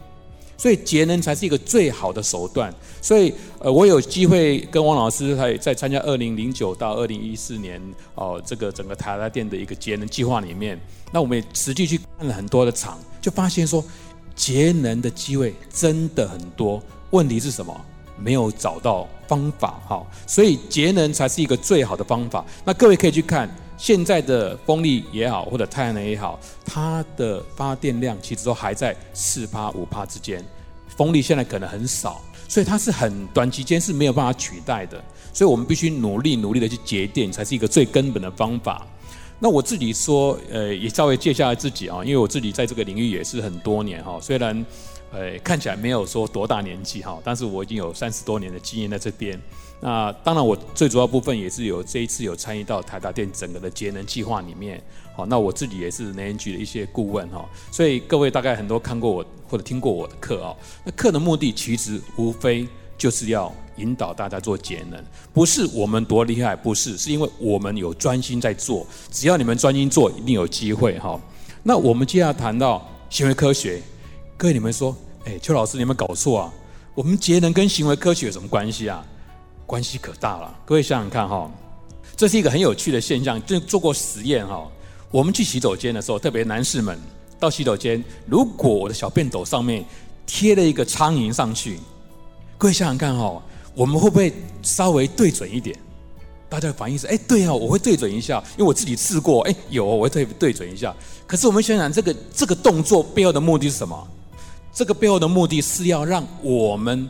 [0.60, 2.70] 所以节能才是一个最好的手段。
[3.00, 7.80] 所以，呃，我有机会跟王老师在在参加二零零九到二零一四年
[8.14, 10.78] 哦，这个整个台达电的一个节能计划里面，
[11.10, 13.82] 那我们也实际去看了很多的厂，就发现说
[14.36, 16.82] 节能的机会真的很多。
[17.08, 17.74] 问题是什么？
[18.18, 20.06] 没有找到方法哈。
[20.26, 22.44] 所以节能才是一个最好的方法。
[22.66, 23.48] 那各位可以去看。
[23.80, 30.44] 现在的风力也好，或者太阳能也好，它的发电量其实都还在四趴五趴之间。
[30.86, 35.02] 风力现在可能很少，所以它是很短期间是没有办法取代的。
[35.32, 38.86] 所以我们必须努力努力的去节电，才是一个最根本的方法。
[39.38, 44.66] 那我自己说，呃，也稍微介绍下自己啊，因为我自己在这个领域也是很多年哈，虽然
[45.10, 49.40] 呃看起来没有说多大年纪哈，但是我已经有三十多年的经验在这边。
[49.80, 54.82] 那当然，我最主要部分也是有这一次有参与到台达电整个的节能计划里面。
[55.16, 60.54] 好，那我自己也是能源局的一些顾问哈，所以各位大概很多看过我或者听过我的课啊。
[60.84, 62.68] 那课的目的其实无非
[62.98, 65.02] 就是要引导大家做节能，
[65.32, 68.86] 不是我们多厉害，不是，是因为我们有专心在做。
[69.10, 71.18] 只要你们专心做，一定有机会哈。
[71.62, 73.80] 那我们接下来谈到行为科学，
[74.36, 76.52] 各位你们说，哎，邱老师你们搞错啊？
[76.94, 79.04] 我们节能跟行为科学有什么关系啊？
[79.70, 81.48] 关系可大了，各位想想看哈，
[82.16, 84.66] 这是一个很有趣的现象，就做过实验哈。
[85.12, 86.98] 我们去洗手间的时候，特别男士们
[87.38, 89.84] 到洗手间，如果我的小便斗上面
[90.26, 91.78] 贴了一个苍蝇上去，
[92.58, 93.40] 各位想想看哈，
[93.72, 95.78] 我们会不会稍微对准一点？
[96.48, 100.92] 大家的反应是，哎，对啊，我会对准一下，因为我自己试过，哎，有，我会对对准一下。
[101.28, 104.08] 可是我们想想，这个这个动作背后的目的是什么？
[104.72, 107.08] 这个背后的目的是要让我们。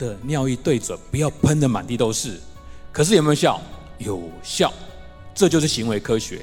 [0.00, 2.40] 的尿液对准，不要喷得满地都是。
[2.90, 3.60] 可是有没有效？
[3.98, 4.72] 有效，
[5.34, 6.40] 这就是行为科学。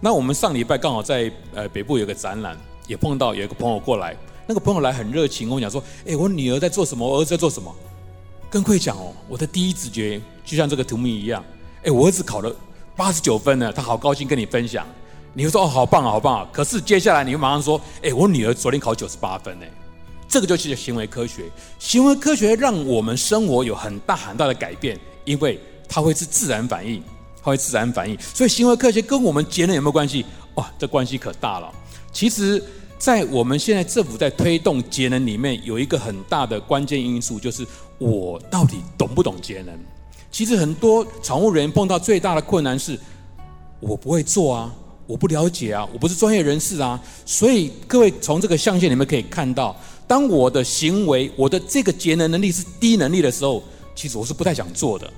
[0.00, 4.14] 那我们上礼拜刚好在呃北部有个展览，也碰到有一个朋友过来，
[4.46, 7.08] 那个朋友来很热情，跟我讲说：“哎，我女儿在做什么？
[7.08, 7.74] 我儿子在做什么？”
[8.50, 11.42] 跟会讲哦，我的第一直觉就像这个图片一样，
[11.84, 12.54] 哎，我儿子考了
[12.94, 14.86] 八十九分呢，他好高兴跟你分享，
[15.32, 16.48] 你会说哦，好棒啊，好棒啊。
[16.52, 19.66] 可是接下来你会马上说，哎，我女儿昨天考九十八分呢。
[20.28, 21.44] 这个就是行为科学。
[21.78, 25.58] 行为科学让我们生活有很大很大的改变，因为
[25.88, 27.02] 它会是自然反应，
[27.42, 28.18] 它会自然反应。
[28.34, 30.24] 所以行为科学跟我们节能有没有关系？
[30.54, 31.72] 哇，这关系可大了。
[32.12, 32.62] 其实，
[32.98, 37.66] 在我们现在政府在推动节能里面，有一个很大的关键因素，就是
[37.98, 39.78] 我到底懂不懂节能？
[40.30, 42.98] 其实很多厂务人员碰到最大的困难是，
[43.80, 44.74] 我不会做啊，
[45.06, 46.98] 我不了解啊，我不是专业人士啊。
[47.24, 53.62] 所以各位从这个象限里面可以看到，当我的行为，我的这个节能能力是低能力的时候，
[53.94, 55.12] 其实我是不太想做的。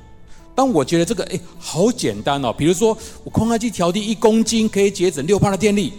[0.55, 5.93] 当我觉得这个哎好简单哦，比如说我空压机调低一公斤可以节省六帕的电力，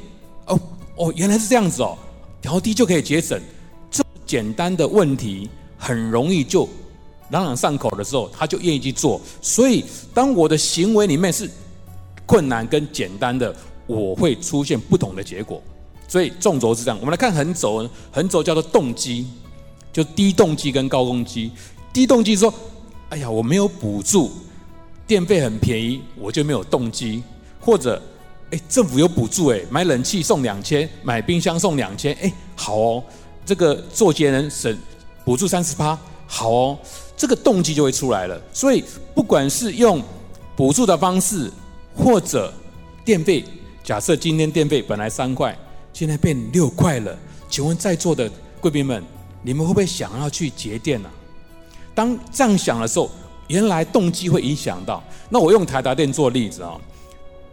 [0.48, 0.60] 哦
[0.96, 1.98] 哦原来是这样子哦，
[2.42, 3.40] 调低就可以节省，
[3.90, 6.68] 这么简单的问题很容易就。
[7.32, 9.22] 朗朗上口的时候，他就愿意去做。
[9.40, 9.86] 所以，
[10.16, 11.48] 当我的行为里面是
[12.26, 15.62] 困难跟简单的，我会出现不同的结果。
[16.10, 16.98] 所以，纵轴是这样。
[17.00, 19.28] 我们来看横轴，横轴叫做动机，
[19.94, 21.52] 就低动机跟高动机。
[21.94, 22.54] 低动机说
[23.10, 24.32] ：“哎呀，我没有补助，
[25.06, 27.24] 电费很便宜，我就没有动机。”
[27.62, 28.02] 或者，
[28.50, 33.04] 哎，政府有补助，哎，买冷气送两千，买冰箱送两千，哎，好哦，
[33.46, 34.76] 这个做节能省
[35.24, 36.78] 补助三十八，好哦。
[37.16, 38.82] 这个动机就会出来了，所以
[39.14, 40.02] 不管是用
[40.56, 41.52] 补助的方式，
[41.94, 42.54] 或者
[43.04, 43.44] 电费，
[43.84, 45.54] 假设今天电费本来三块，
[46.00, 47.14] 现在变六块了，
[47.50, 48.32] 请问在座的
[48.62, 49.04] 贵宾们，
[49.44, 51.10] 你们会不会想要去节电呢？
[51.94, 53.12] 当这样想的时候，
[53.50, 55.04] 原来动机会影响到。
[55.28, 56.80] 那我用台达电做例子啊，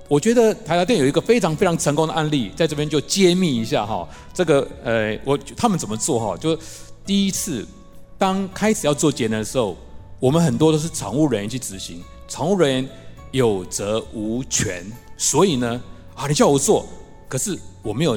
[0.07, 6.57] 我觉得台达电有一个非常非常成功的案例，在这边就揭秘一下哈，这个呃，我他们怎么做哈，就
[7.05, 7.67] 第一次。
[8.17, 9.77] 当开始要做节能的时候，
[10.21, 12.89] 我们很多都是厂务人员去执行，厂务人员
[13.33, 14.87] 有责无权，
[15.17, 15.83] 所以呢，
[16.15, 16.87] 啊，你叫我做，
[17.29, 18.17] 可是我没有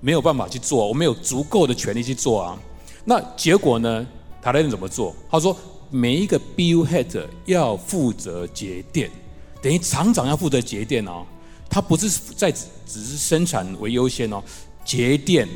[0.00, 2.58] 没有办法去做，我没有足够的权利去做啊。
[3.04, 4.06] 那结果呢，
[4.40, 5.14] 台达电怎么做？
[5.30, 5.56] 他说
[5.90, 9.10] 每一个 BU head 要负责节电，
[9.60, 11.24] 等于厂长要负责节电哦。
[11.68, 14.42] 他不是在只是生产为优先哦，
[14.84, 15.48] 节电，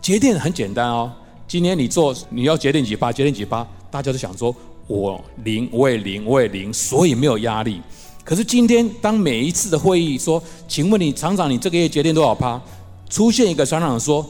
[0.00, 1.12] 节电很简单哦。
[1.48, 4.54] 今天你做你要节电几趴，节电几趴，大家都想说，
[4.86, 7.80] 我零我也零我也零，所以没有压力。
[8.24, 12.60] 可是今天当每一次的会议说，请问你厂长，你这个月节电多少趴？
[13.08, 14.26] 出现一个厂长说，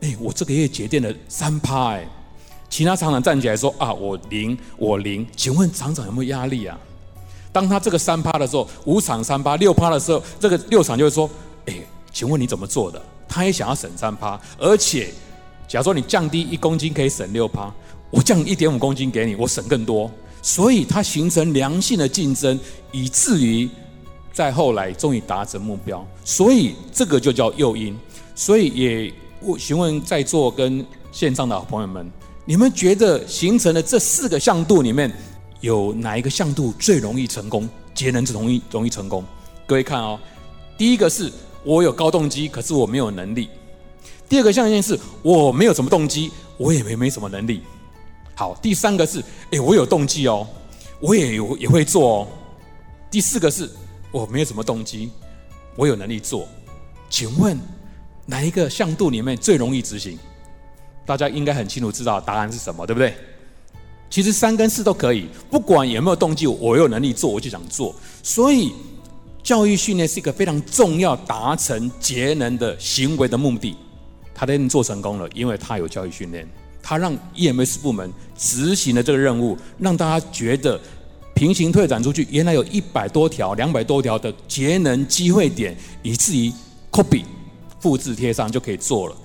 [0.00, 2.06] 哎，我这个月节电了三趴，哎，
[2.68, 6.78] 其他厂长站起来说啊，我零我零，请问厂长有没有压力啊？
[7.52, 11.28] 当他这个三趴的时候，五厂三趴，六趴的时候，这个六厂就会说，
[11.66, 11.74] 哎，
[12.12, 13.02] 请问你怎么做的？
[13.28, 15.12] 他也想要省三趴，而且。
[15.68, 17.72] 假如说你降低一公斤可以省六趴，
[18.10, 20.10] 我降一点五公斤给你，我省更多，
[20.42, 22.58] 所以它形成良性的竞争，
[22.90, 23.70] 以至于
[24.32, 27.96] 在后来终于达成目标，所以这个就叫诱因。
[28.40, 29.12] 所以也
[29.42, 30.82] 我询问在座跟
[31.12, 32.10] 线上的好朋友们，
[32.46, 35.12] 你们觉得形成的这四个向度里面，
[35.60, 37.68] 有哪一个向度最容易成功？
[37.92, 39.22] 节能最容易容易成功？
[39.66, 40.18] 各位看哦，
[40.78, 41.30] 第一个是
[41.64, 43.50] 我有高动机，可是我没有能力。
[44.26, 47.60] 第二个象限是我没有什么动机，我也没没什么能力。
[48.34, 50.48] 好，第三个是，哎，我有动机哦，
[50.98, 52.28] 我也有也会做哦。
[53.10, 53.68] 第四个是
[54.10, 55.10] 我没有什么动机，
[55.76, 56.48] 我有能力做。
[57.10, 57.58] 请问
[58.30, 60.16] 哪一个向度里面最容易执行？
[61.04, 63.12] 大家应该很清楚知道答案是什么，对不对？
[64.08, 67.92] 其实三跟四都可以，不管有没有动机，我有能力做，我就想做。
[68.22, 68.72] 所以
[69.42, 73.76] 教育训练是一个非常重要达成节能的行为的目的。
[74.32, 76.48] 他能做成功了，因为他有教育训练，
[76.80, 80.80] 他让 EMS 部门执行了这个任务，让大家觉得
[81.34, 86.52] 平行推展出去，原来有一百多条、两百多条的节能机会点，以至于
[86.92, 87.24] copy
[87.80, 89.16] 复制贴上就可以做了。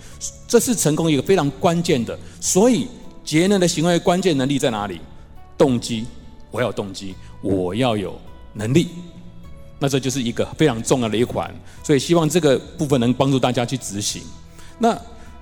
[0.47, 2.17] 这是成功一个非常关键的。
[2.39, 2.87] 所以
[3.23, 4.99] 节能的行为关键能力在哪里？
[5.57, 6.05] 动机，
[6.51, 8.19] 我要有动机，我要有
[8.53, 8.89] 能力。
[9.77, 11.53] 那这就是一个非常重要的一环。
[11.83, 14.21] 所以希望这个部分能帮助大家去执行。
[14.79, 14.97] 那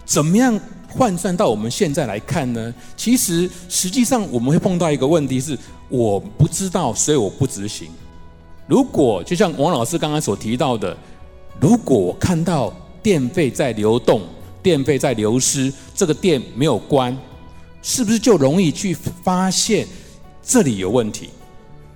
[0.06, 0.60] 怎么样
[0.90, 2.74] 换算到我们现在来看呢？
[2.98, 5.58] 其实实际上我们会碰到一个问题是，
[5.90, 7.90] 我不知道，所以我不执行。
[8.68, 10.96] 如果就像王老师刚刚所提到的，
[11.60, 12.74] 如果我看到
[13.04, 14.22] 电费在流动，
[14.64, 17.16] 电费在流失，这个电没有关，
[17.82, 18.94] 是不是就容易去
[19.24, 19.86] 发现
[20.42, 21.30] 这里有问题？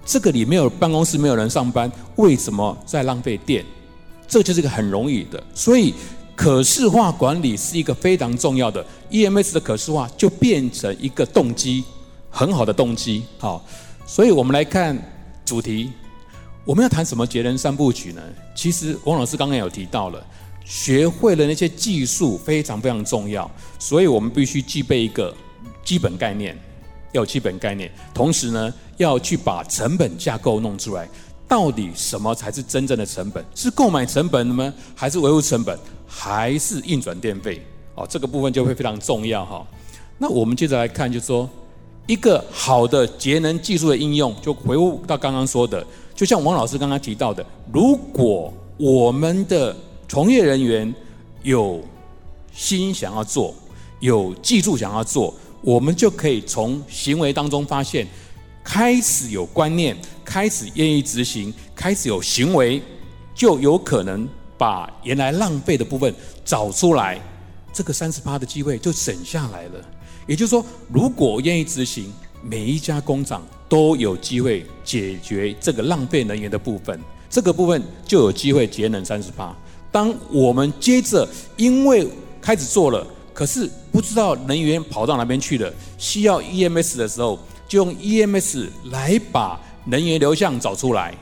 [0.06, 3.66] 这个里没有办公室，没有人上班，为什么在浪费电？
[4.28, 5.94] 这就是一个很容易的，所以。
[6.36, 11.84] 可视化管理是一个非常重要的，EMS 的可视化就变成一个动机，
[12.30, 13.24] 很好的动机。
[13.40, 13.66] 好，
[14.06, 14.96] 所以我们来看
[15.44, 15.92] 主题，
[16.64, 18.22] 我们要谈什么节能三部曲呢？
[18.56, 20.24] 其实王老师刚刚有提到了，
[20.68, 23.50] 学会了那些技术非常非常重要，
[23.80, 25.34] 所以我们必须具备一个
[25.84, 26.58] 基本概念，
[27.14, 31.08] 要有基本概念，同时呢，要去把成本架构弄出来。
[31.48, 33.42] 到底什么才是真正的成本？
[33.56, 34.74] 是购买成本吗？
[34.94, 35.80] 还是维护成本？
[36.06, 37.66] 还是运转电费？
[37.96, 39.66] 哦，这个部分就会非常重要哈。
[40.18, 41.50] 那我们接着来看，就说，
[42.06, 45.82] 一个好的节能技术的应用，就回复到刚刚说的，
[46.14, 49.74] 就像王老师刚刚提到的，如果我们的
[50.08, 50.94] 从业人员
[51.44, 51.84] 有
[52.54, 53.54] 心想要做，
[54.00, 58.08] 有技术想要做，我们就可以从行为当中发现。
[58.64, 59.96] 开始有观念，
[60.26, 62.82] 开始愿意执行，开始有行为，
[63.34, 64.28] 就有可能
[64.58, 67.18] 把原来浪费的部分找出来，
[67.72, 69.82] 这个三十八的机会就省下来了。
[70.28, 72.12] 也就是说，如果愿意执行，
[72.44, 77.00] 每一家工厂都有机会解决这个浪费能源的部分，
[77.30, 79.56] 这个部分就有机会节能三十八。
[79.98, 82.08] 当我们接着因为
[82.40, 87.40] 开始做了，可是不知道能源跑到哪边去了，需要 EMS 的时候。
[87.68, 91.14] 就用 EMS 来把能源流向找出来。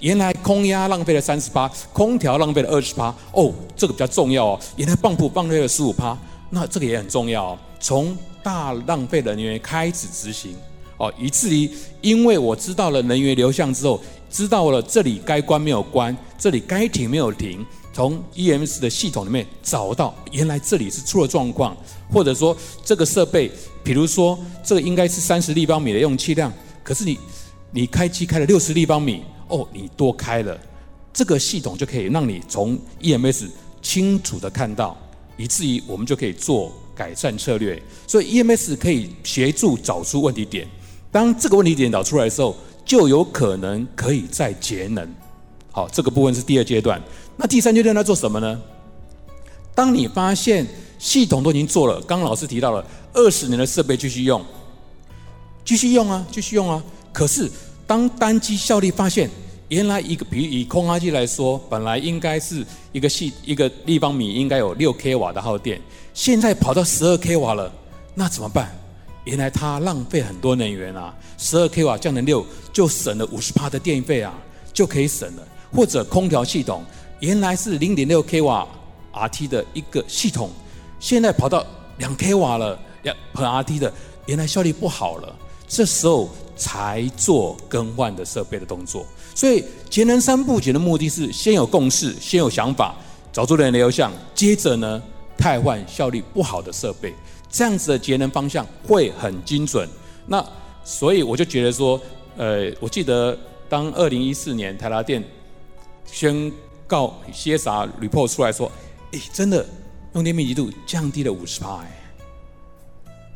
[0.00, 3.14] 原来空压浪费了三十八，空调浪费了二十八。
[3.32, 4.60] 哦，这个比较重要哦。
[4.76, 6.18] 原来泵浦浪费了十五趴，
[6.50, 7.58] 那这个也很重要哦。
[7.80, 10.54] 从大浪费的能源开始执行
[10.98, 11.70] 哦，以至于
[12.02, 13.98] 因为我知道了能源流向之后，
[14.28, 17.64] 知道了这里该关没有关，这里该停没有停。
[17.98, 21.76] 从 EMS 的系统里面找到，原来这里是出了状况，
[22.08, 23.50] 或者说这个设备，
[23.82, 26.52] 比如说这个应该是三十立方米的用气量，
[26.84, 27.18] 可是你
[27.72, 30.56] 你开机开了六十立方米，哦，你多开了，
[31.12, 33.48] 这个系统就可以让你从 EMS
[33.82, 34.96] 清楚的看到，
[35.36, 37.82] 以至于我们就可以做改善策略。
[38.06, 40.68] 所以 EMS 可以协助找出问题点，
[41.10, 45.12] 当这个问题点找出来的时候，就有可能可以再节能。
[45.72, 47.02] 好，这个部分是第二阶段。
[47.40, 48.60] 那第三阶段要做什么呢？
[49.72, 50.66] 当你发现
[50.98, 54.44] 系统都已经做了，刚老师提到了二十年的设备继续用，
[55.64, 56.82] 继续用啊，继续用啊。
[57.12, 57.48] 可是
[57.86, 59.30] 当单机效率发现，
[59.68, 65.80] 原来一个比以空压机来说，本来应该是一个系一个立方米应该有六 k 瓦的耗电，
[66.12, 67.72] 现在跑到十二 k 瓦了，
[68.16, 68.76] 那怎么办？
[69.22, 74.34] 原来它浪费很多能源啊，十二 k 瓦降成六，就省了五十帕的电费啊，
[74.72, 75.46] 就可以省了。
[75.70, 76.82] 或者空调系统。
[77.20, 78.66] 原来是零点六 k 瓦
[79.12, 80.50] RT 的一个系统，
[81.00, 81.64] 现在跑到
[81.98, 83.92] 两 k 瓦了，两和 RT 的，
[84.26, 89.04] 原来效率不好了，这时候才做更换的设备的动作。
[89.34, 92.94] 所以节能三部曲的目的是先有共识，先有想法，
[93.32, 95.02] 找出能源流向，接着呢，
[95.36, 97.12] 汰换效率不好的设备，
[97.50, 99.88] 这样子的节能方向会很精准。
[100.26, 100.44] 那
[100.84, 102.00] 所以我就觉得说，
[102.36, 103.36] 呃，我记得
[103.68, 105.22] 当二零一四年台达电
[106.06, 106.50] 宣
[106.88, 108.72] 告 CSR report 出来说，
[109.12, 109.64] 诶，真的
[110.14, 112.02] 用电密集度降低了五十趴，哎，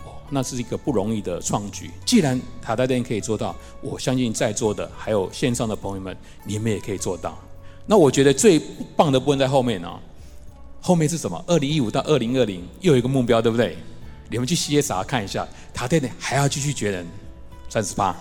[0.06, 1.90] 哦，那是一个不容易的创举。
[2.06, 7.38] 既然台达电可以做到，我相信在座的还有线上的朋友们，你们也可以做到。
[7.84, 8.58] 那我觉得最
[8.96, 10.00] 棒的部分在后面呢，
[10.80, 11.44] 后面是什么？
[11.46, 13.76] 二零一五到二零二零又有一个目标，对不对？
[14.30, 17.06] 你们去 CSR 看一下，台达电还要继续绝人
[17.68, 18.16] 三十八，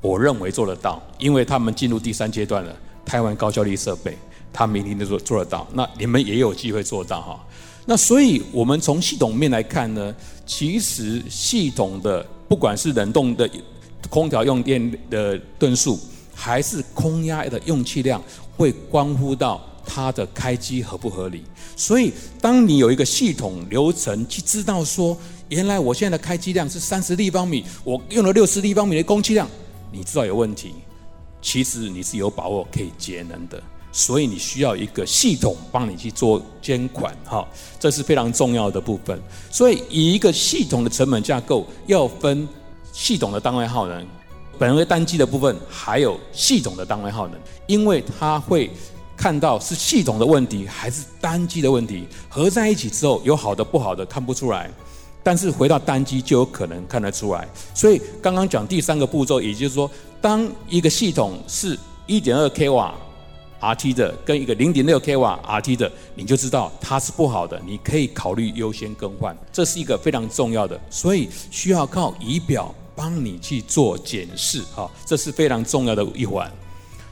[0.00, 4.16] 我认为做得到，因为他们进入第三阶段了，台湾高效率设备。
[4.52, 7.44] 他明天都做做得到，那你们也有机会做到哈。
[7.84, 13.48] 那所以，我们从系统面来看呢，其实系统的不管是冷冻的
[14.10, 15.98] 空调用电的吨数，
[16.34, 18.20] 还是空压的用气量，
[18.56, 21.44] 会关乎到它的开机合不合理。
[21.76, 25.16] 所以，当你有一个系统流程去知道说，
[25.48, 29.48] 原来我现在的开机量是三十立方米，我用了六十立方米的供气量，
[29.92, 30.72] 你知道有问题，
[31.40, 33.62] 其实你是有把握可以节能的。
[33.96, 37.48] 所以你需要一个系统帮你去做监管，哈，
[37.80, 39.18] 这是非常重要的部分。
[39.50, 42.46] 所以以一个系统的成本架构，要分
[42.92, 44.06] 系统的单位耗能、
[44.58, 48.70] 本位单机的部分，还有系统的单位耗能，因为它会
[49.16, 54.70] 看到是系统的问题还是单机的问题，合在一起之后有好的不好的看不出来，
[55.22, 57.48] 但是回到单机就有可能看得出来。
[57.72, 59.90] 所以刚刚讲第三个步骤，也就是说，
[60.20, 62.94] 当一个系统是一点二 k 瓦。
[63.74, 76.48] RT 的跟一个零点六 k 瓦 RT 的，你就知道它是不好的，你可以考虑优先更换，这是一个非常重要的，所以需要靠仪表帮你去做检视，哈，这是非常重要的一环。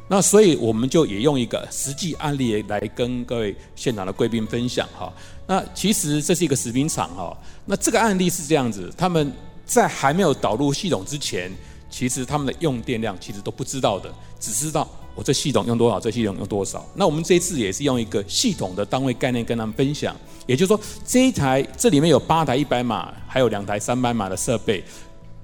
[0.07, 5.13] 那所以我们就也用一个实际案例来跟各位现场的贵宾分享，哈。
[5.47, 7.37] 那其实这是一个食品厂，哈。
[7.65, 9.33] 那这个案例是这样子，他们
[9.67, 11.51] 在还没有导入系统之前，
[11.91, 14.89] 其实他们的用电量其实都不知道的，只知道。
[15.15, 16.85] 我这系统用多少，这系统用多少。
[16.95, 20.15] 那我们这一次也是用一个系统的单位概念跟他们分享，
[20.47, 24.83] 也就是说，这一台这里面有八台一百码，还有两台三百码的设备，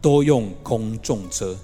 [0.00, 1.56] 都用空重车。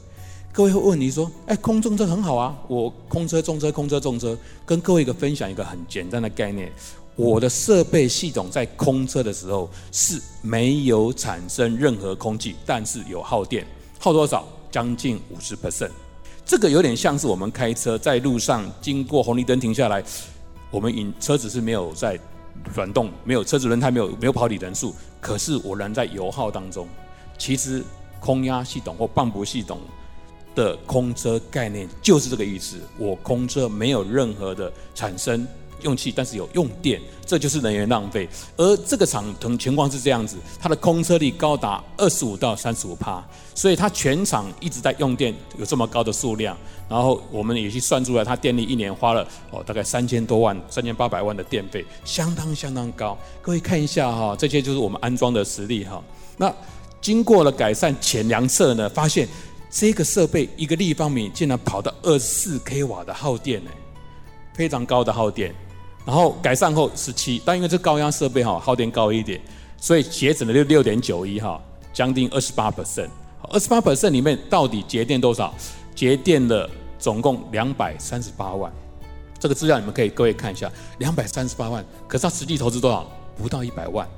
[0.53, 6.73] 各位会问你说，哎，空重车很好啊，我空车重车空车重车，跟各位一个分享一个很简单的概念，
[7.15, 13.67] 我的设备系统在空车的时候是没有产生任何空气，但是有耗电，
[13.99, 14.47] 耗多少？
[14.71, 15.91] 将近五十 percent。
[16.47, 20.01] 这个有点像是我们开车在路上经过红绿灯停下来，
[20.71, 22.17] 我们引车子是没有在
[22.73, 26.87] 转动，没有车子轮胎没有没有跑体人数，可是我人在油耗当中。
[27.37, 27.83] 其实
[28.21, 29.81] 空压系统或泵浦系统
[30.55, 35.45] 的空车概念就是这个意思，我空车没有任何的产生。
[35.83, 38.29] 用气，但是有用电，这就是能源浪费。
[38.57, 43.25] 而这个厂同情况是这样子，它的空车率高达二十五到三十五趴，
[43.55, 46.57] 所以它全厂一直在用电，有这么高的数量。
[46.89, 53.19] 然后我们也去算出来，它电力一年花了哦大概三千多万、三千八百万的电费，相当相当高。
[53.43, 56.03] 各位看一下哈，这些就是我们安装的实例哈。
[56.37, 56.55] 那
[57.01, 59.29] 经过了改善前量测呢，发现
[59.69, 63.71] 这个设备一个立方米竟然跑到二十四 k 瓦的耗电呢，
[64.55, 65.53] 非常高的耗电。
[66.07, 69.41] 然后改善后十七，但因为这高压设备哈耗电高一点，
[69.77, 71.61] 所以节省了六六点九一哈，
[71.93, 73.09] 将近二十八 percent。
[73.51, 75.53] 二十八 percent 里面到底节电多少？
[75.97, 78.73] 节电了总共两百三十八万。
[79.39, 83.05] 这个资料你们可以各位看一下，两百三十八万，可是它实际投资多少？
[83.37, 84.09] 不到一百万，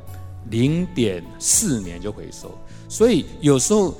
[0.50, 2.50] 零点四年就回收。
[2.86, 3.94] 所以有时候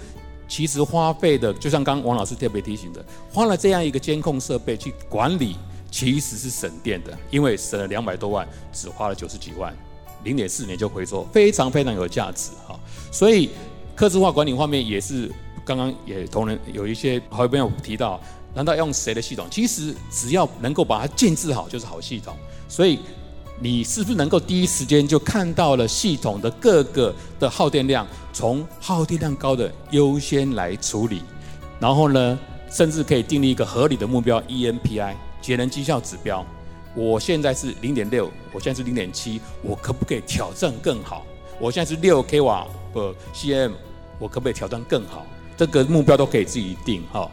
[0.46, 5.56] 其实花费的，就像刚王老师特别提醒的，花了这样一个监控设备去管理。
[5.90, 9.74] 其实是省电的，因为省了两百多万，只花了九十几万，
[10.22, 12.78] 零点四年就回收，非常非常有价值哈。
[13.10, 13.50] 所以，
[13.96, 15.30] 客制化管理方面也是，
[15.64, 18.20] 刚刚也同仁有一些好朋友提到，
[18.54, 19.46] 难道用谁的系统？
[19.50, 22.36] 其实只要能够把它建置好，就是好系统。
[22.68, 22.98] 所以，
[23.60, 31.22] 你是不是能够第一时间就看到了系统的各个的耗电量，从耗电量高的优先来处理，
[31.80, 32.38] 然后呢，
[32.70, 35.14] 甚至可以订立一个合理的目标 EMPI。
[35.40, 36.44] 节能绩效指标，
[36.94, 41.24] 我现在是零点六，我现在是零点七，我可不可以挑战更好？
[41.60, 43.72] 我现在是六 k 瓦的 CM，
[44.18, 45.26] 我可不可以挑战更好？
[45.56, 47.30] 这个目标都可以自己定哈。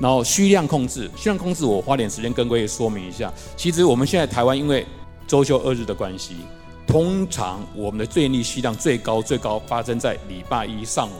[0.00, 3.32] 然后需量控制，需量控制我花点时间跟各位说明一下。
[3.56, 4.84] 其实我们现在台湾因为
[5.26, 6.36] 周休二日的关系，
[6.86, 11.12] 通常我们的最逆需量最高最高发生在礼拜一上午。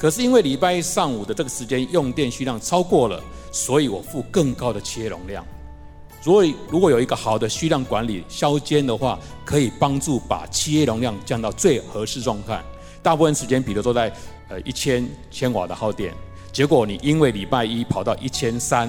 [0.00, 3.22] 可是因为礼拜一上午的这个时间用电需量超过了。
[3.52, 5.44] 所以我付更高的切容量，
[6.22, 12.62] 所以如果有一个好的需量管理削尖的话，可以帮助把切容量降到最合适状态。
[13.02, 14.12] 大部分时间，比如说在
[14.48, 16.14] 呃一千千瓦的耗电，
[16.52, 18.88] 结果你因为礼拜一跑到一千三，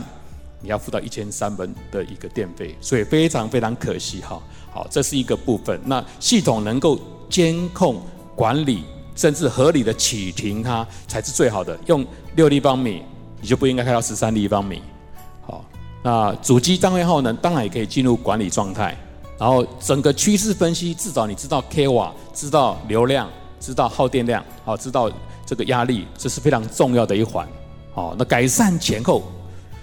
[0.62, 4.39] 你要付到一千三分的一个电费，所以非常非常可惜哈。
[4.72, 5.82] 好，这是一个部分。
[5.84, 6.99] 那系统能够
[7.32, 7.99] 监控
[8.36, 8.84] 管理，
[9.22, 11.78] 甚至合理的启停它，才是最好的。
[11.86, 12.05] 用
[12.36, 13.03] 六立方米。
[13.43, 14.84] 你就不应该开到十三立方米，
[15.47, 15.65] 好，
[16.03, 18.95] 那主机单位耗能当然也可以进入管理状态，
[19.39, 23.28] 然后整个趋势分析，至少你知道 k 瓦，知道流量，
[23.59, 25.09] 知道耗电量，好，知道
[25.43, 27.47] 这个压力，这是非常重要的一环，
[27.95, 29.24] 好，那改善前后，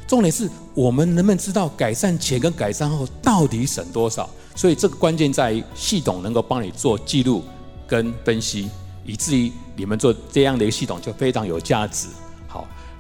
[0.06, 4.30] 重点是我们能不能知道改善前跟改善后到底省多少？
[4.54, 7.42] 所以这个关键在于系统能够帮你做记录
[7.88, 8.70] 跟分析，
[9.08, 12.08] 以至于你们做这样的一个系统就非常有价值。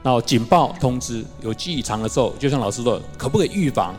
[0.00, 3.94] 然后警报通知有异常的时候，就像老师说，可不可以预防、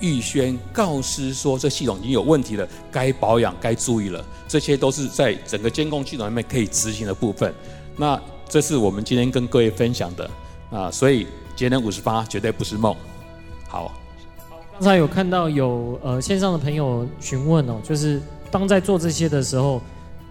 [0.00, 7.52] 预先告知说这系统已经有问题了，该保养、该注意了，这些都是在整个监控系统里面可以执行的部分。
[7.96, 10.30] 那这是我们今天跟各位分享的
[10.70, 11.26] 啊，所以
[11.56, 12.96] 节能五十八绝对不是梦。
[13.68, 13.92] 好，
[14.74, 19.82] 刚才有看到有呃线上的朋友询问哦，就是当在做这些的时候，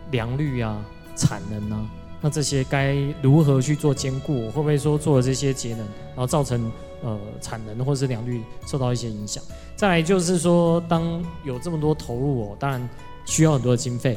[0.09, 0.81] 良率啊、
[1.21, 1.85] 产能啊。
[2.23, 4.45] 那这些该如何去做兼顾？
[4.51, 6.71] 会不会说做了这些节能，然后造成
[7.03, 9.43] 呃产能或是良率受到一些影响？
[9.75, 12.89] 再来就是说，当有这么多投入哦，当然
[13.25, 14.15] 需要很多的经费。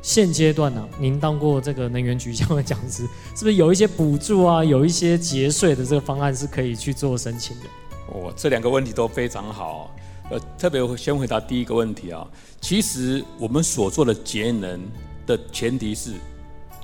[0.00, 7.66] 现阶段呢、您当过这个能源局相关讲师，是不是有一些补助啊，有一些节税的这个方案是可以去做申请的？
[8.14, 9.94] 哦，这两个问题都非常好。
[10.30, 12.26] 呃，特别先回答第一个问题啊，
[12.62, 14.80] 其实我们所做的节能
[15.26, 16.12] 的前提是。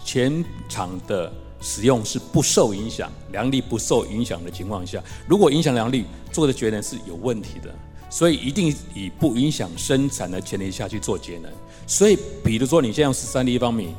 [0.09, 1.31] 前场的
[1.61, 6.03] 使用是不受影响，良率不受影响的情况下，如果影响良率，
[6.33, 7.71] 做的节能是有问题的，
[8.09, 11.53] 所以一定以不影响生产的前提下去做节能。
[11.87, 13.95] 所以，比如说你现在用十三立方米，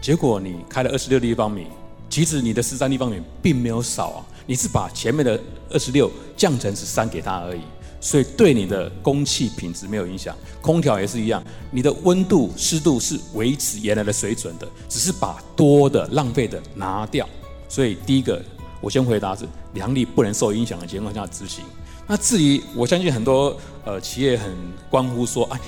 [0.00, 1.66] 结果你开了二十六立方米，
[2.08, 5.38] 其实你的十三立方米并没有少啊，你是把前面的
[5.68, 7.60] 二十六降成十三给他而已，
[8.00, 10.34] 所以对你的空气品质没有影响。
[10.62, 17.28] 空调也是一样，你的温度、湿度是维持原来的水准的，只是把多的、浪费的拿掉。
[17.68, 18.42] 所以第一个，
[18.80, 21.64] 我先回答是良率不能受影响的情况下执行。
[22.06, 24.50] 那至于我相信很多呃企业很
[24.90, 25.60] 关乎说，哎，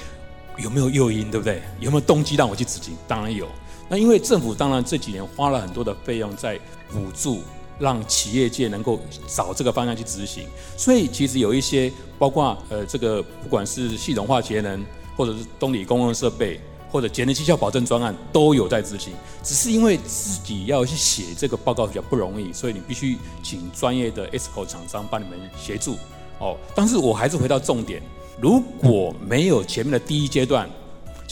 [0.59, 1.63] 有没有诱因，对不对？
[1.79, 2.95] 有没有动机让我去执行？
[3.07, 3.47] 当然有。
[3.89, 6.59] 那因为政府当然这几年花了很多的费用在
[6.91, 7.43] 补助，
[7.83, 10.47] 让企业界能够找这个方向去执行。
[10.77, 14.85] 所以其实有一些包括呃这个不管是系统化节能，
[15.17, 19.13] 或者是动力公共设备，或者节能绩效保证专案都有在执行。
[19.43, 25.97] 只是因为自己要去写这个报告比较不容易，所以你必须请专业的 ESCO 厂商帮你们协助。
[26.39, 28.01] 哦，但是我还是回到重点，
[28.41, 30.71] 如果没有前面的第一阶段。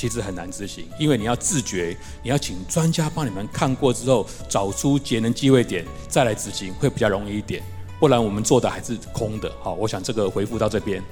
[0.01, 7.63] 其实很难执行，因为你要自觉，你要请专家帮你们看过之后，找出节能机会点，再来执行会比较容易一点。
[7.99, 9.53] 不然我们做的还是空的。
[9.61, 11.03] 好，我想这个回复到这边。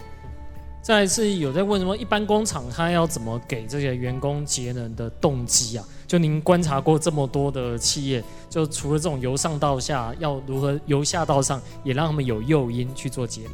[0.80, 1.94] 再来是有在问什么？
[1.94, 5.84] 一般工厂他要怎么给这些员工节能的动机啊？
[6.06, 13.52] 就您观察过这么多的企业，就除了这种由上到下，要如何由下到上，也让他们有诱因去做节能？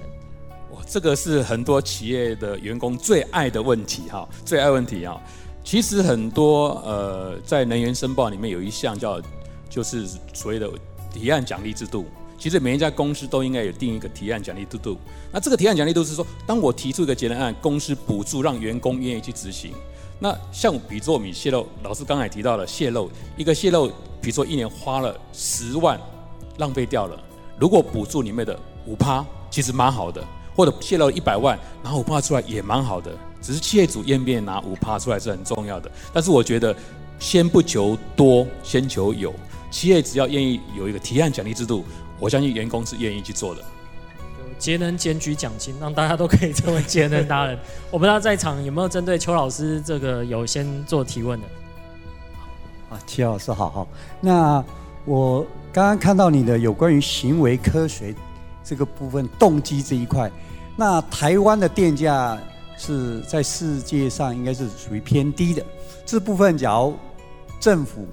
[0.87, 5.21] 这个是很多企业的员工最爱的问题哈，最爱问题啊。
[5.65, 9.21] 其实很多呃，在能源申报里面有一项叫，
[9.69, 10.71] 就是所谓的
[11.13, 12.05] 提案奖励制度。
[12.39, 14.99] 其实每一家公司都应该有定一个提案奖励制度。
[15.33, 19.73] 那这个提案奖励度是说，当我提出一个节能案，公司补助让员工愿意去执行。
[20.21, 23.89] 那像比作米泄漏，老师刚才提到了泄漏，一个泄漏，
[24.21, 25.99] 比如说一年花了十万，
[26.59, 27.19] 浪费掉了。
[27.59, 30.23] 如果补助里面的五趴，其实蛮好的。
[30.55, 35.91] 或者泄露一百万，拿五趴出来也蛮好的，只是企业主愿不愿意拿五趴出来是很重要的。
[36.13, 36.75] 但是我觉得，
[37.19, 39.35] 先不求多，先求有。
[39.71, 41.85] 企业只要愿意有一个提案奖励制度，
[42.21, 43.63] 我相信员工是愿意去做的。
[44.57, 47.59] 节能检举奖金，让大家都可以成为节能达人。
[47.91, 51.47] 我不知道在场有没有针对邱老师这个有先做提问的。
[52.91, 53.89] 啊，邱老师好好。
[54.21, 54.65] 那
[55.05, 58.15] 我刚刚看到你的有关于行为科学。
[58.65, 60.31] 这个部分动机这一块，
[60.75, 62.37] 那台湾的电价
[62.77, 65.63] 是在世界上应该是属于偏低的。
[66.07, 66.97] 这部分，假如
[67.61, 68.07] 政府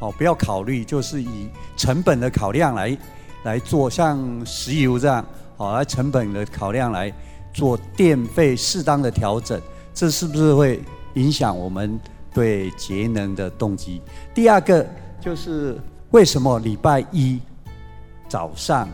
[0.00, 2.98] 哦不要考虑，就是以成本的考量来
[3.44, 5.24] 来做，像石油这样
[5.58, 7.12] 哦，来成本的考量来
[7.52, 9.60] 做电费适当的调整，
[9.92, 10.82] 这是不是会
[11.14, 12.00] 影响我们
[12.32, 14.00] 对节能的动机？
[14.34, 14.86] 第二个
[15.20, 15.78] 就是
[16.10, 17.38] 为什么礼拜一
[18.28, 18.88] 早上？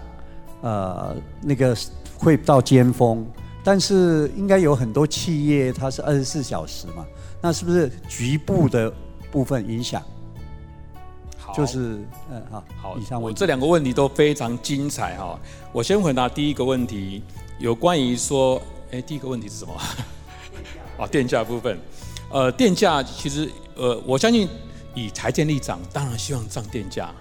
[0.64, 1.76] 呃，那个
[2.16, 3.22] 会到尖峰，
[3.62, 7.04] 但是应该有很多企业它是二十四小时嘛，
[7.42, 8.90] 那是不是局部的
[9.30, 10.02] 部分影响？
[11.36, 15.38] 好，就是嗯好，好，以上我这两个问题都非常精彩哈。
[15.70, 17.22] 我先回答第一个问题，
[17.58, 18.58] 有关于说，
[18.90, 19.74] 哎，第一个问题是什么？
[20.96, 21.78] 啊， 电价部分。
[22.30, 24.48] 呃，电价其实呃，我相信
[24.94, 27.12] 以台电立场，当然希望涨电价，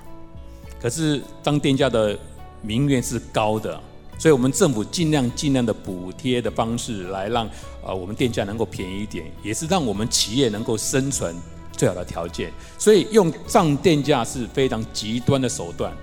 [0.82, 2.18] 可是涨电价的。
[2.64, 3.80] 民怨是高的，
[4.18, 7.48] 所以我们政府尽量尽量的补贴的方式来让
[7.86, 11.36] 呃我们电价能够便宜一点，也是让我们企业能够生存
[11.74, 12.52] 最好的条件。
[12.80, 15.94] 所以用涨电价是非常极端的手段。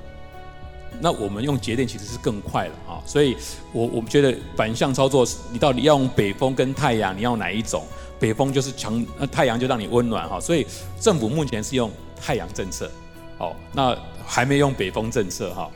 [1.03, 3.01] 那我们用节电其实是更快了啊。
[3.07, 3.35] 所以
[3.73, 7.85] 我我们觉得反向操作，你到底要用北风跟太阳，你要哪一种？
[8.19, 10.39] 北风就是强，那太阳就让你温暖哈。
[10.39, 10.67] 所以
[11.01, 11.91] 政府目前是用
[12.21, 12.91] 太阳政策，
[13.39, 13.97] 哦，那
[14.27, 15.71] 还没用北风政策哈。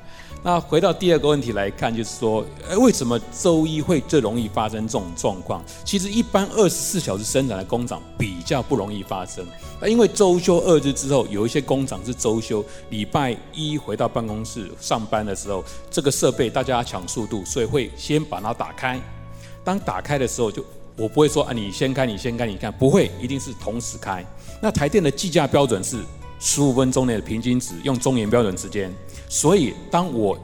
[0.47, 5.65] 那回到第二个问题来看，就是说，诶，为什么周一会最容易发生这种状况？
[5.87, 9.43] 其实一般二十四小时生产的工厂比较不容易发生。
[9.81, 19.01] 那因为周休二日之后，有一些工厂是周休，礼拜一回到办公室上班的时候，这个设备大家抢速度，所以会先把它打开。
[19.65, 20.63] 当打开的时候，就
[20.95, 24.23] 我不会说啊，你先开，你先开，你看不会，一定是同时开。
[24.61, 25.97] 那台电的计价标准是
[26.39, 28.95] 十五分钟内的平均值，用中原标准时间。
[29.29, 30.39] 所以，当我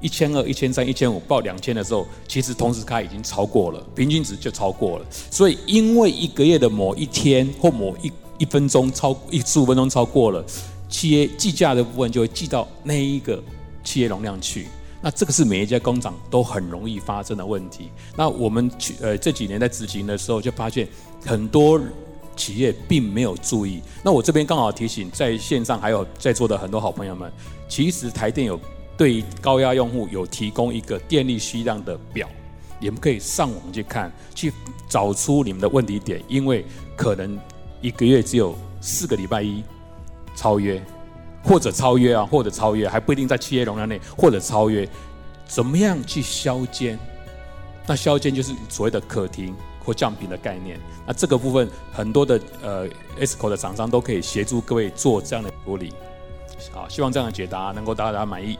[0.00, 5.06] 一千二、一千三、一千五报两千的时候，其实同时开已经超过了平均值，就超过了。
[5.30, 10.44] 所以，因为一个月的某一天或某一一分钟超一十五分钟超过了，
[10.88, 13.42] 企业计价的部分就会计到那一个
[13.82, 14.66] 企业容量去。
[15.00, 17.90] 那这个是每一家工厂都很容易发生的问题。
[18.16, 20.86] 那我们去呃这几年在执行的时候，就发现
[21.24, 21.80] 很多。
[22.36, 27.32] 企业并没有注意，那我这边刚好提醒在线上还有在座的很多好朋友们，
[27.68, 28.60] 其实台电有
[28.96, 32.28] 对高压用户有提供一个电力需量的表，
[32.78, 34.52] 你们可以上网去看，去
[34.88, 36.64] 找出你们的问题点，因为
[36.94, 37.38] 可能
[37.80, 39.64] 一个月只有四个礼拜一
[40.34, 40.80] 超约，
[41.42, 44.88] 或者超越啊，或者超越，还不一定在企业容量内，或者超越，
[45.46, 46.98] 怎么样去削尖？
[47.86, 49.54] 那削尖就是所谓的可停
[49.86, 50.78] 或降频的概念。
[51.06, 55.94] 那这个部分很多的呃 ESCO 的厂商都可以协助各位做这样的处理。
[56.72, 58.58] 好，希望这样的解答能够大家满意。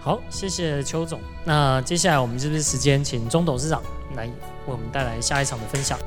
[0.00, 1.20] 好，谢谢邱总。
[1.44, 3.82] 那接下来我们是不是时间请钟董事长
[4.14, 4.32] 来为
[4.66, 5.98] 我们带来下一场的分享？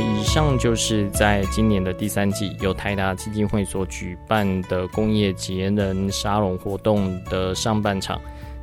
[0.00, 8.20] 以上就是在今年的第三季由台达基金会所举办的工业节能沙龙活动的上半场。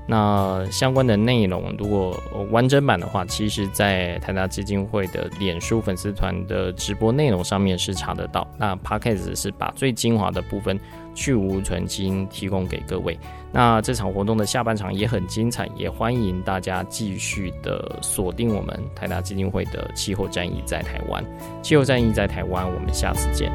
[0.08, 8.46] 那相关的内容，如果完整版的话，其实，在台达基金会的脸书粉丝团的直播内容上面是查得到。
[8.58, 10.78] 那 Podcast 是把最精华的部分
[11.14, 13.18] 去芜存菁提供给各位。
[13.52, 21.24] 那这场活动的下半场也很精彩，也欢迎大家继续的锁定我们台达基金会的气候战役在台湾。
[21.62, 23.52] 气候战役在台湾，我们下次见。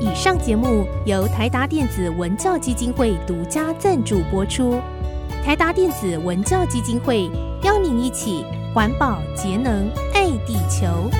[0.00, 4.80] 以上节目由台达电子文教基金会独家赞助播出。
[5.44, 7.30] 台达电子文教基金会
[7.62, 11.10] 邀您一起环保节能爱地球。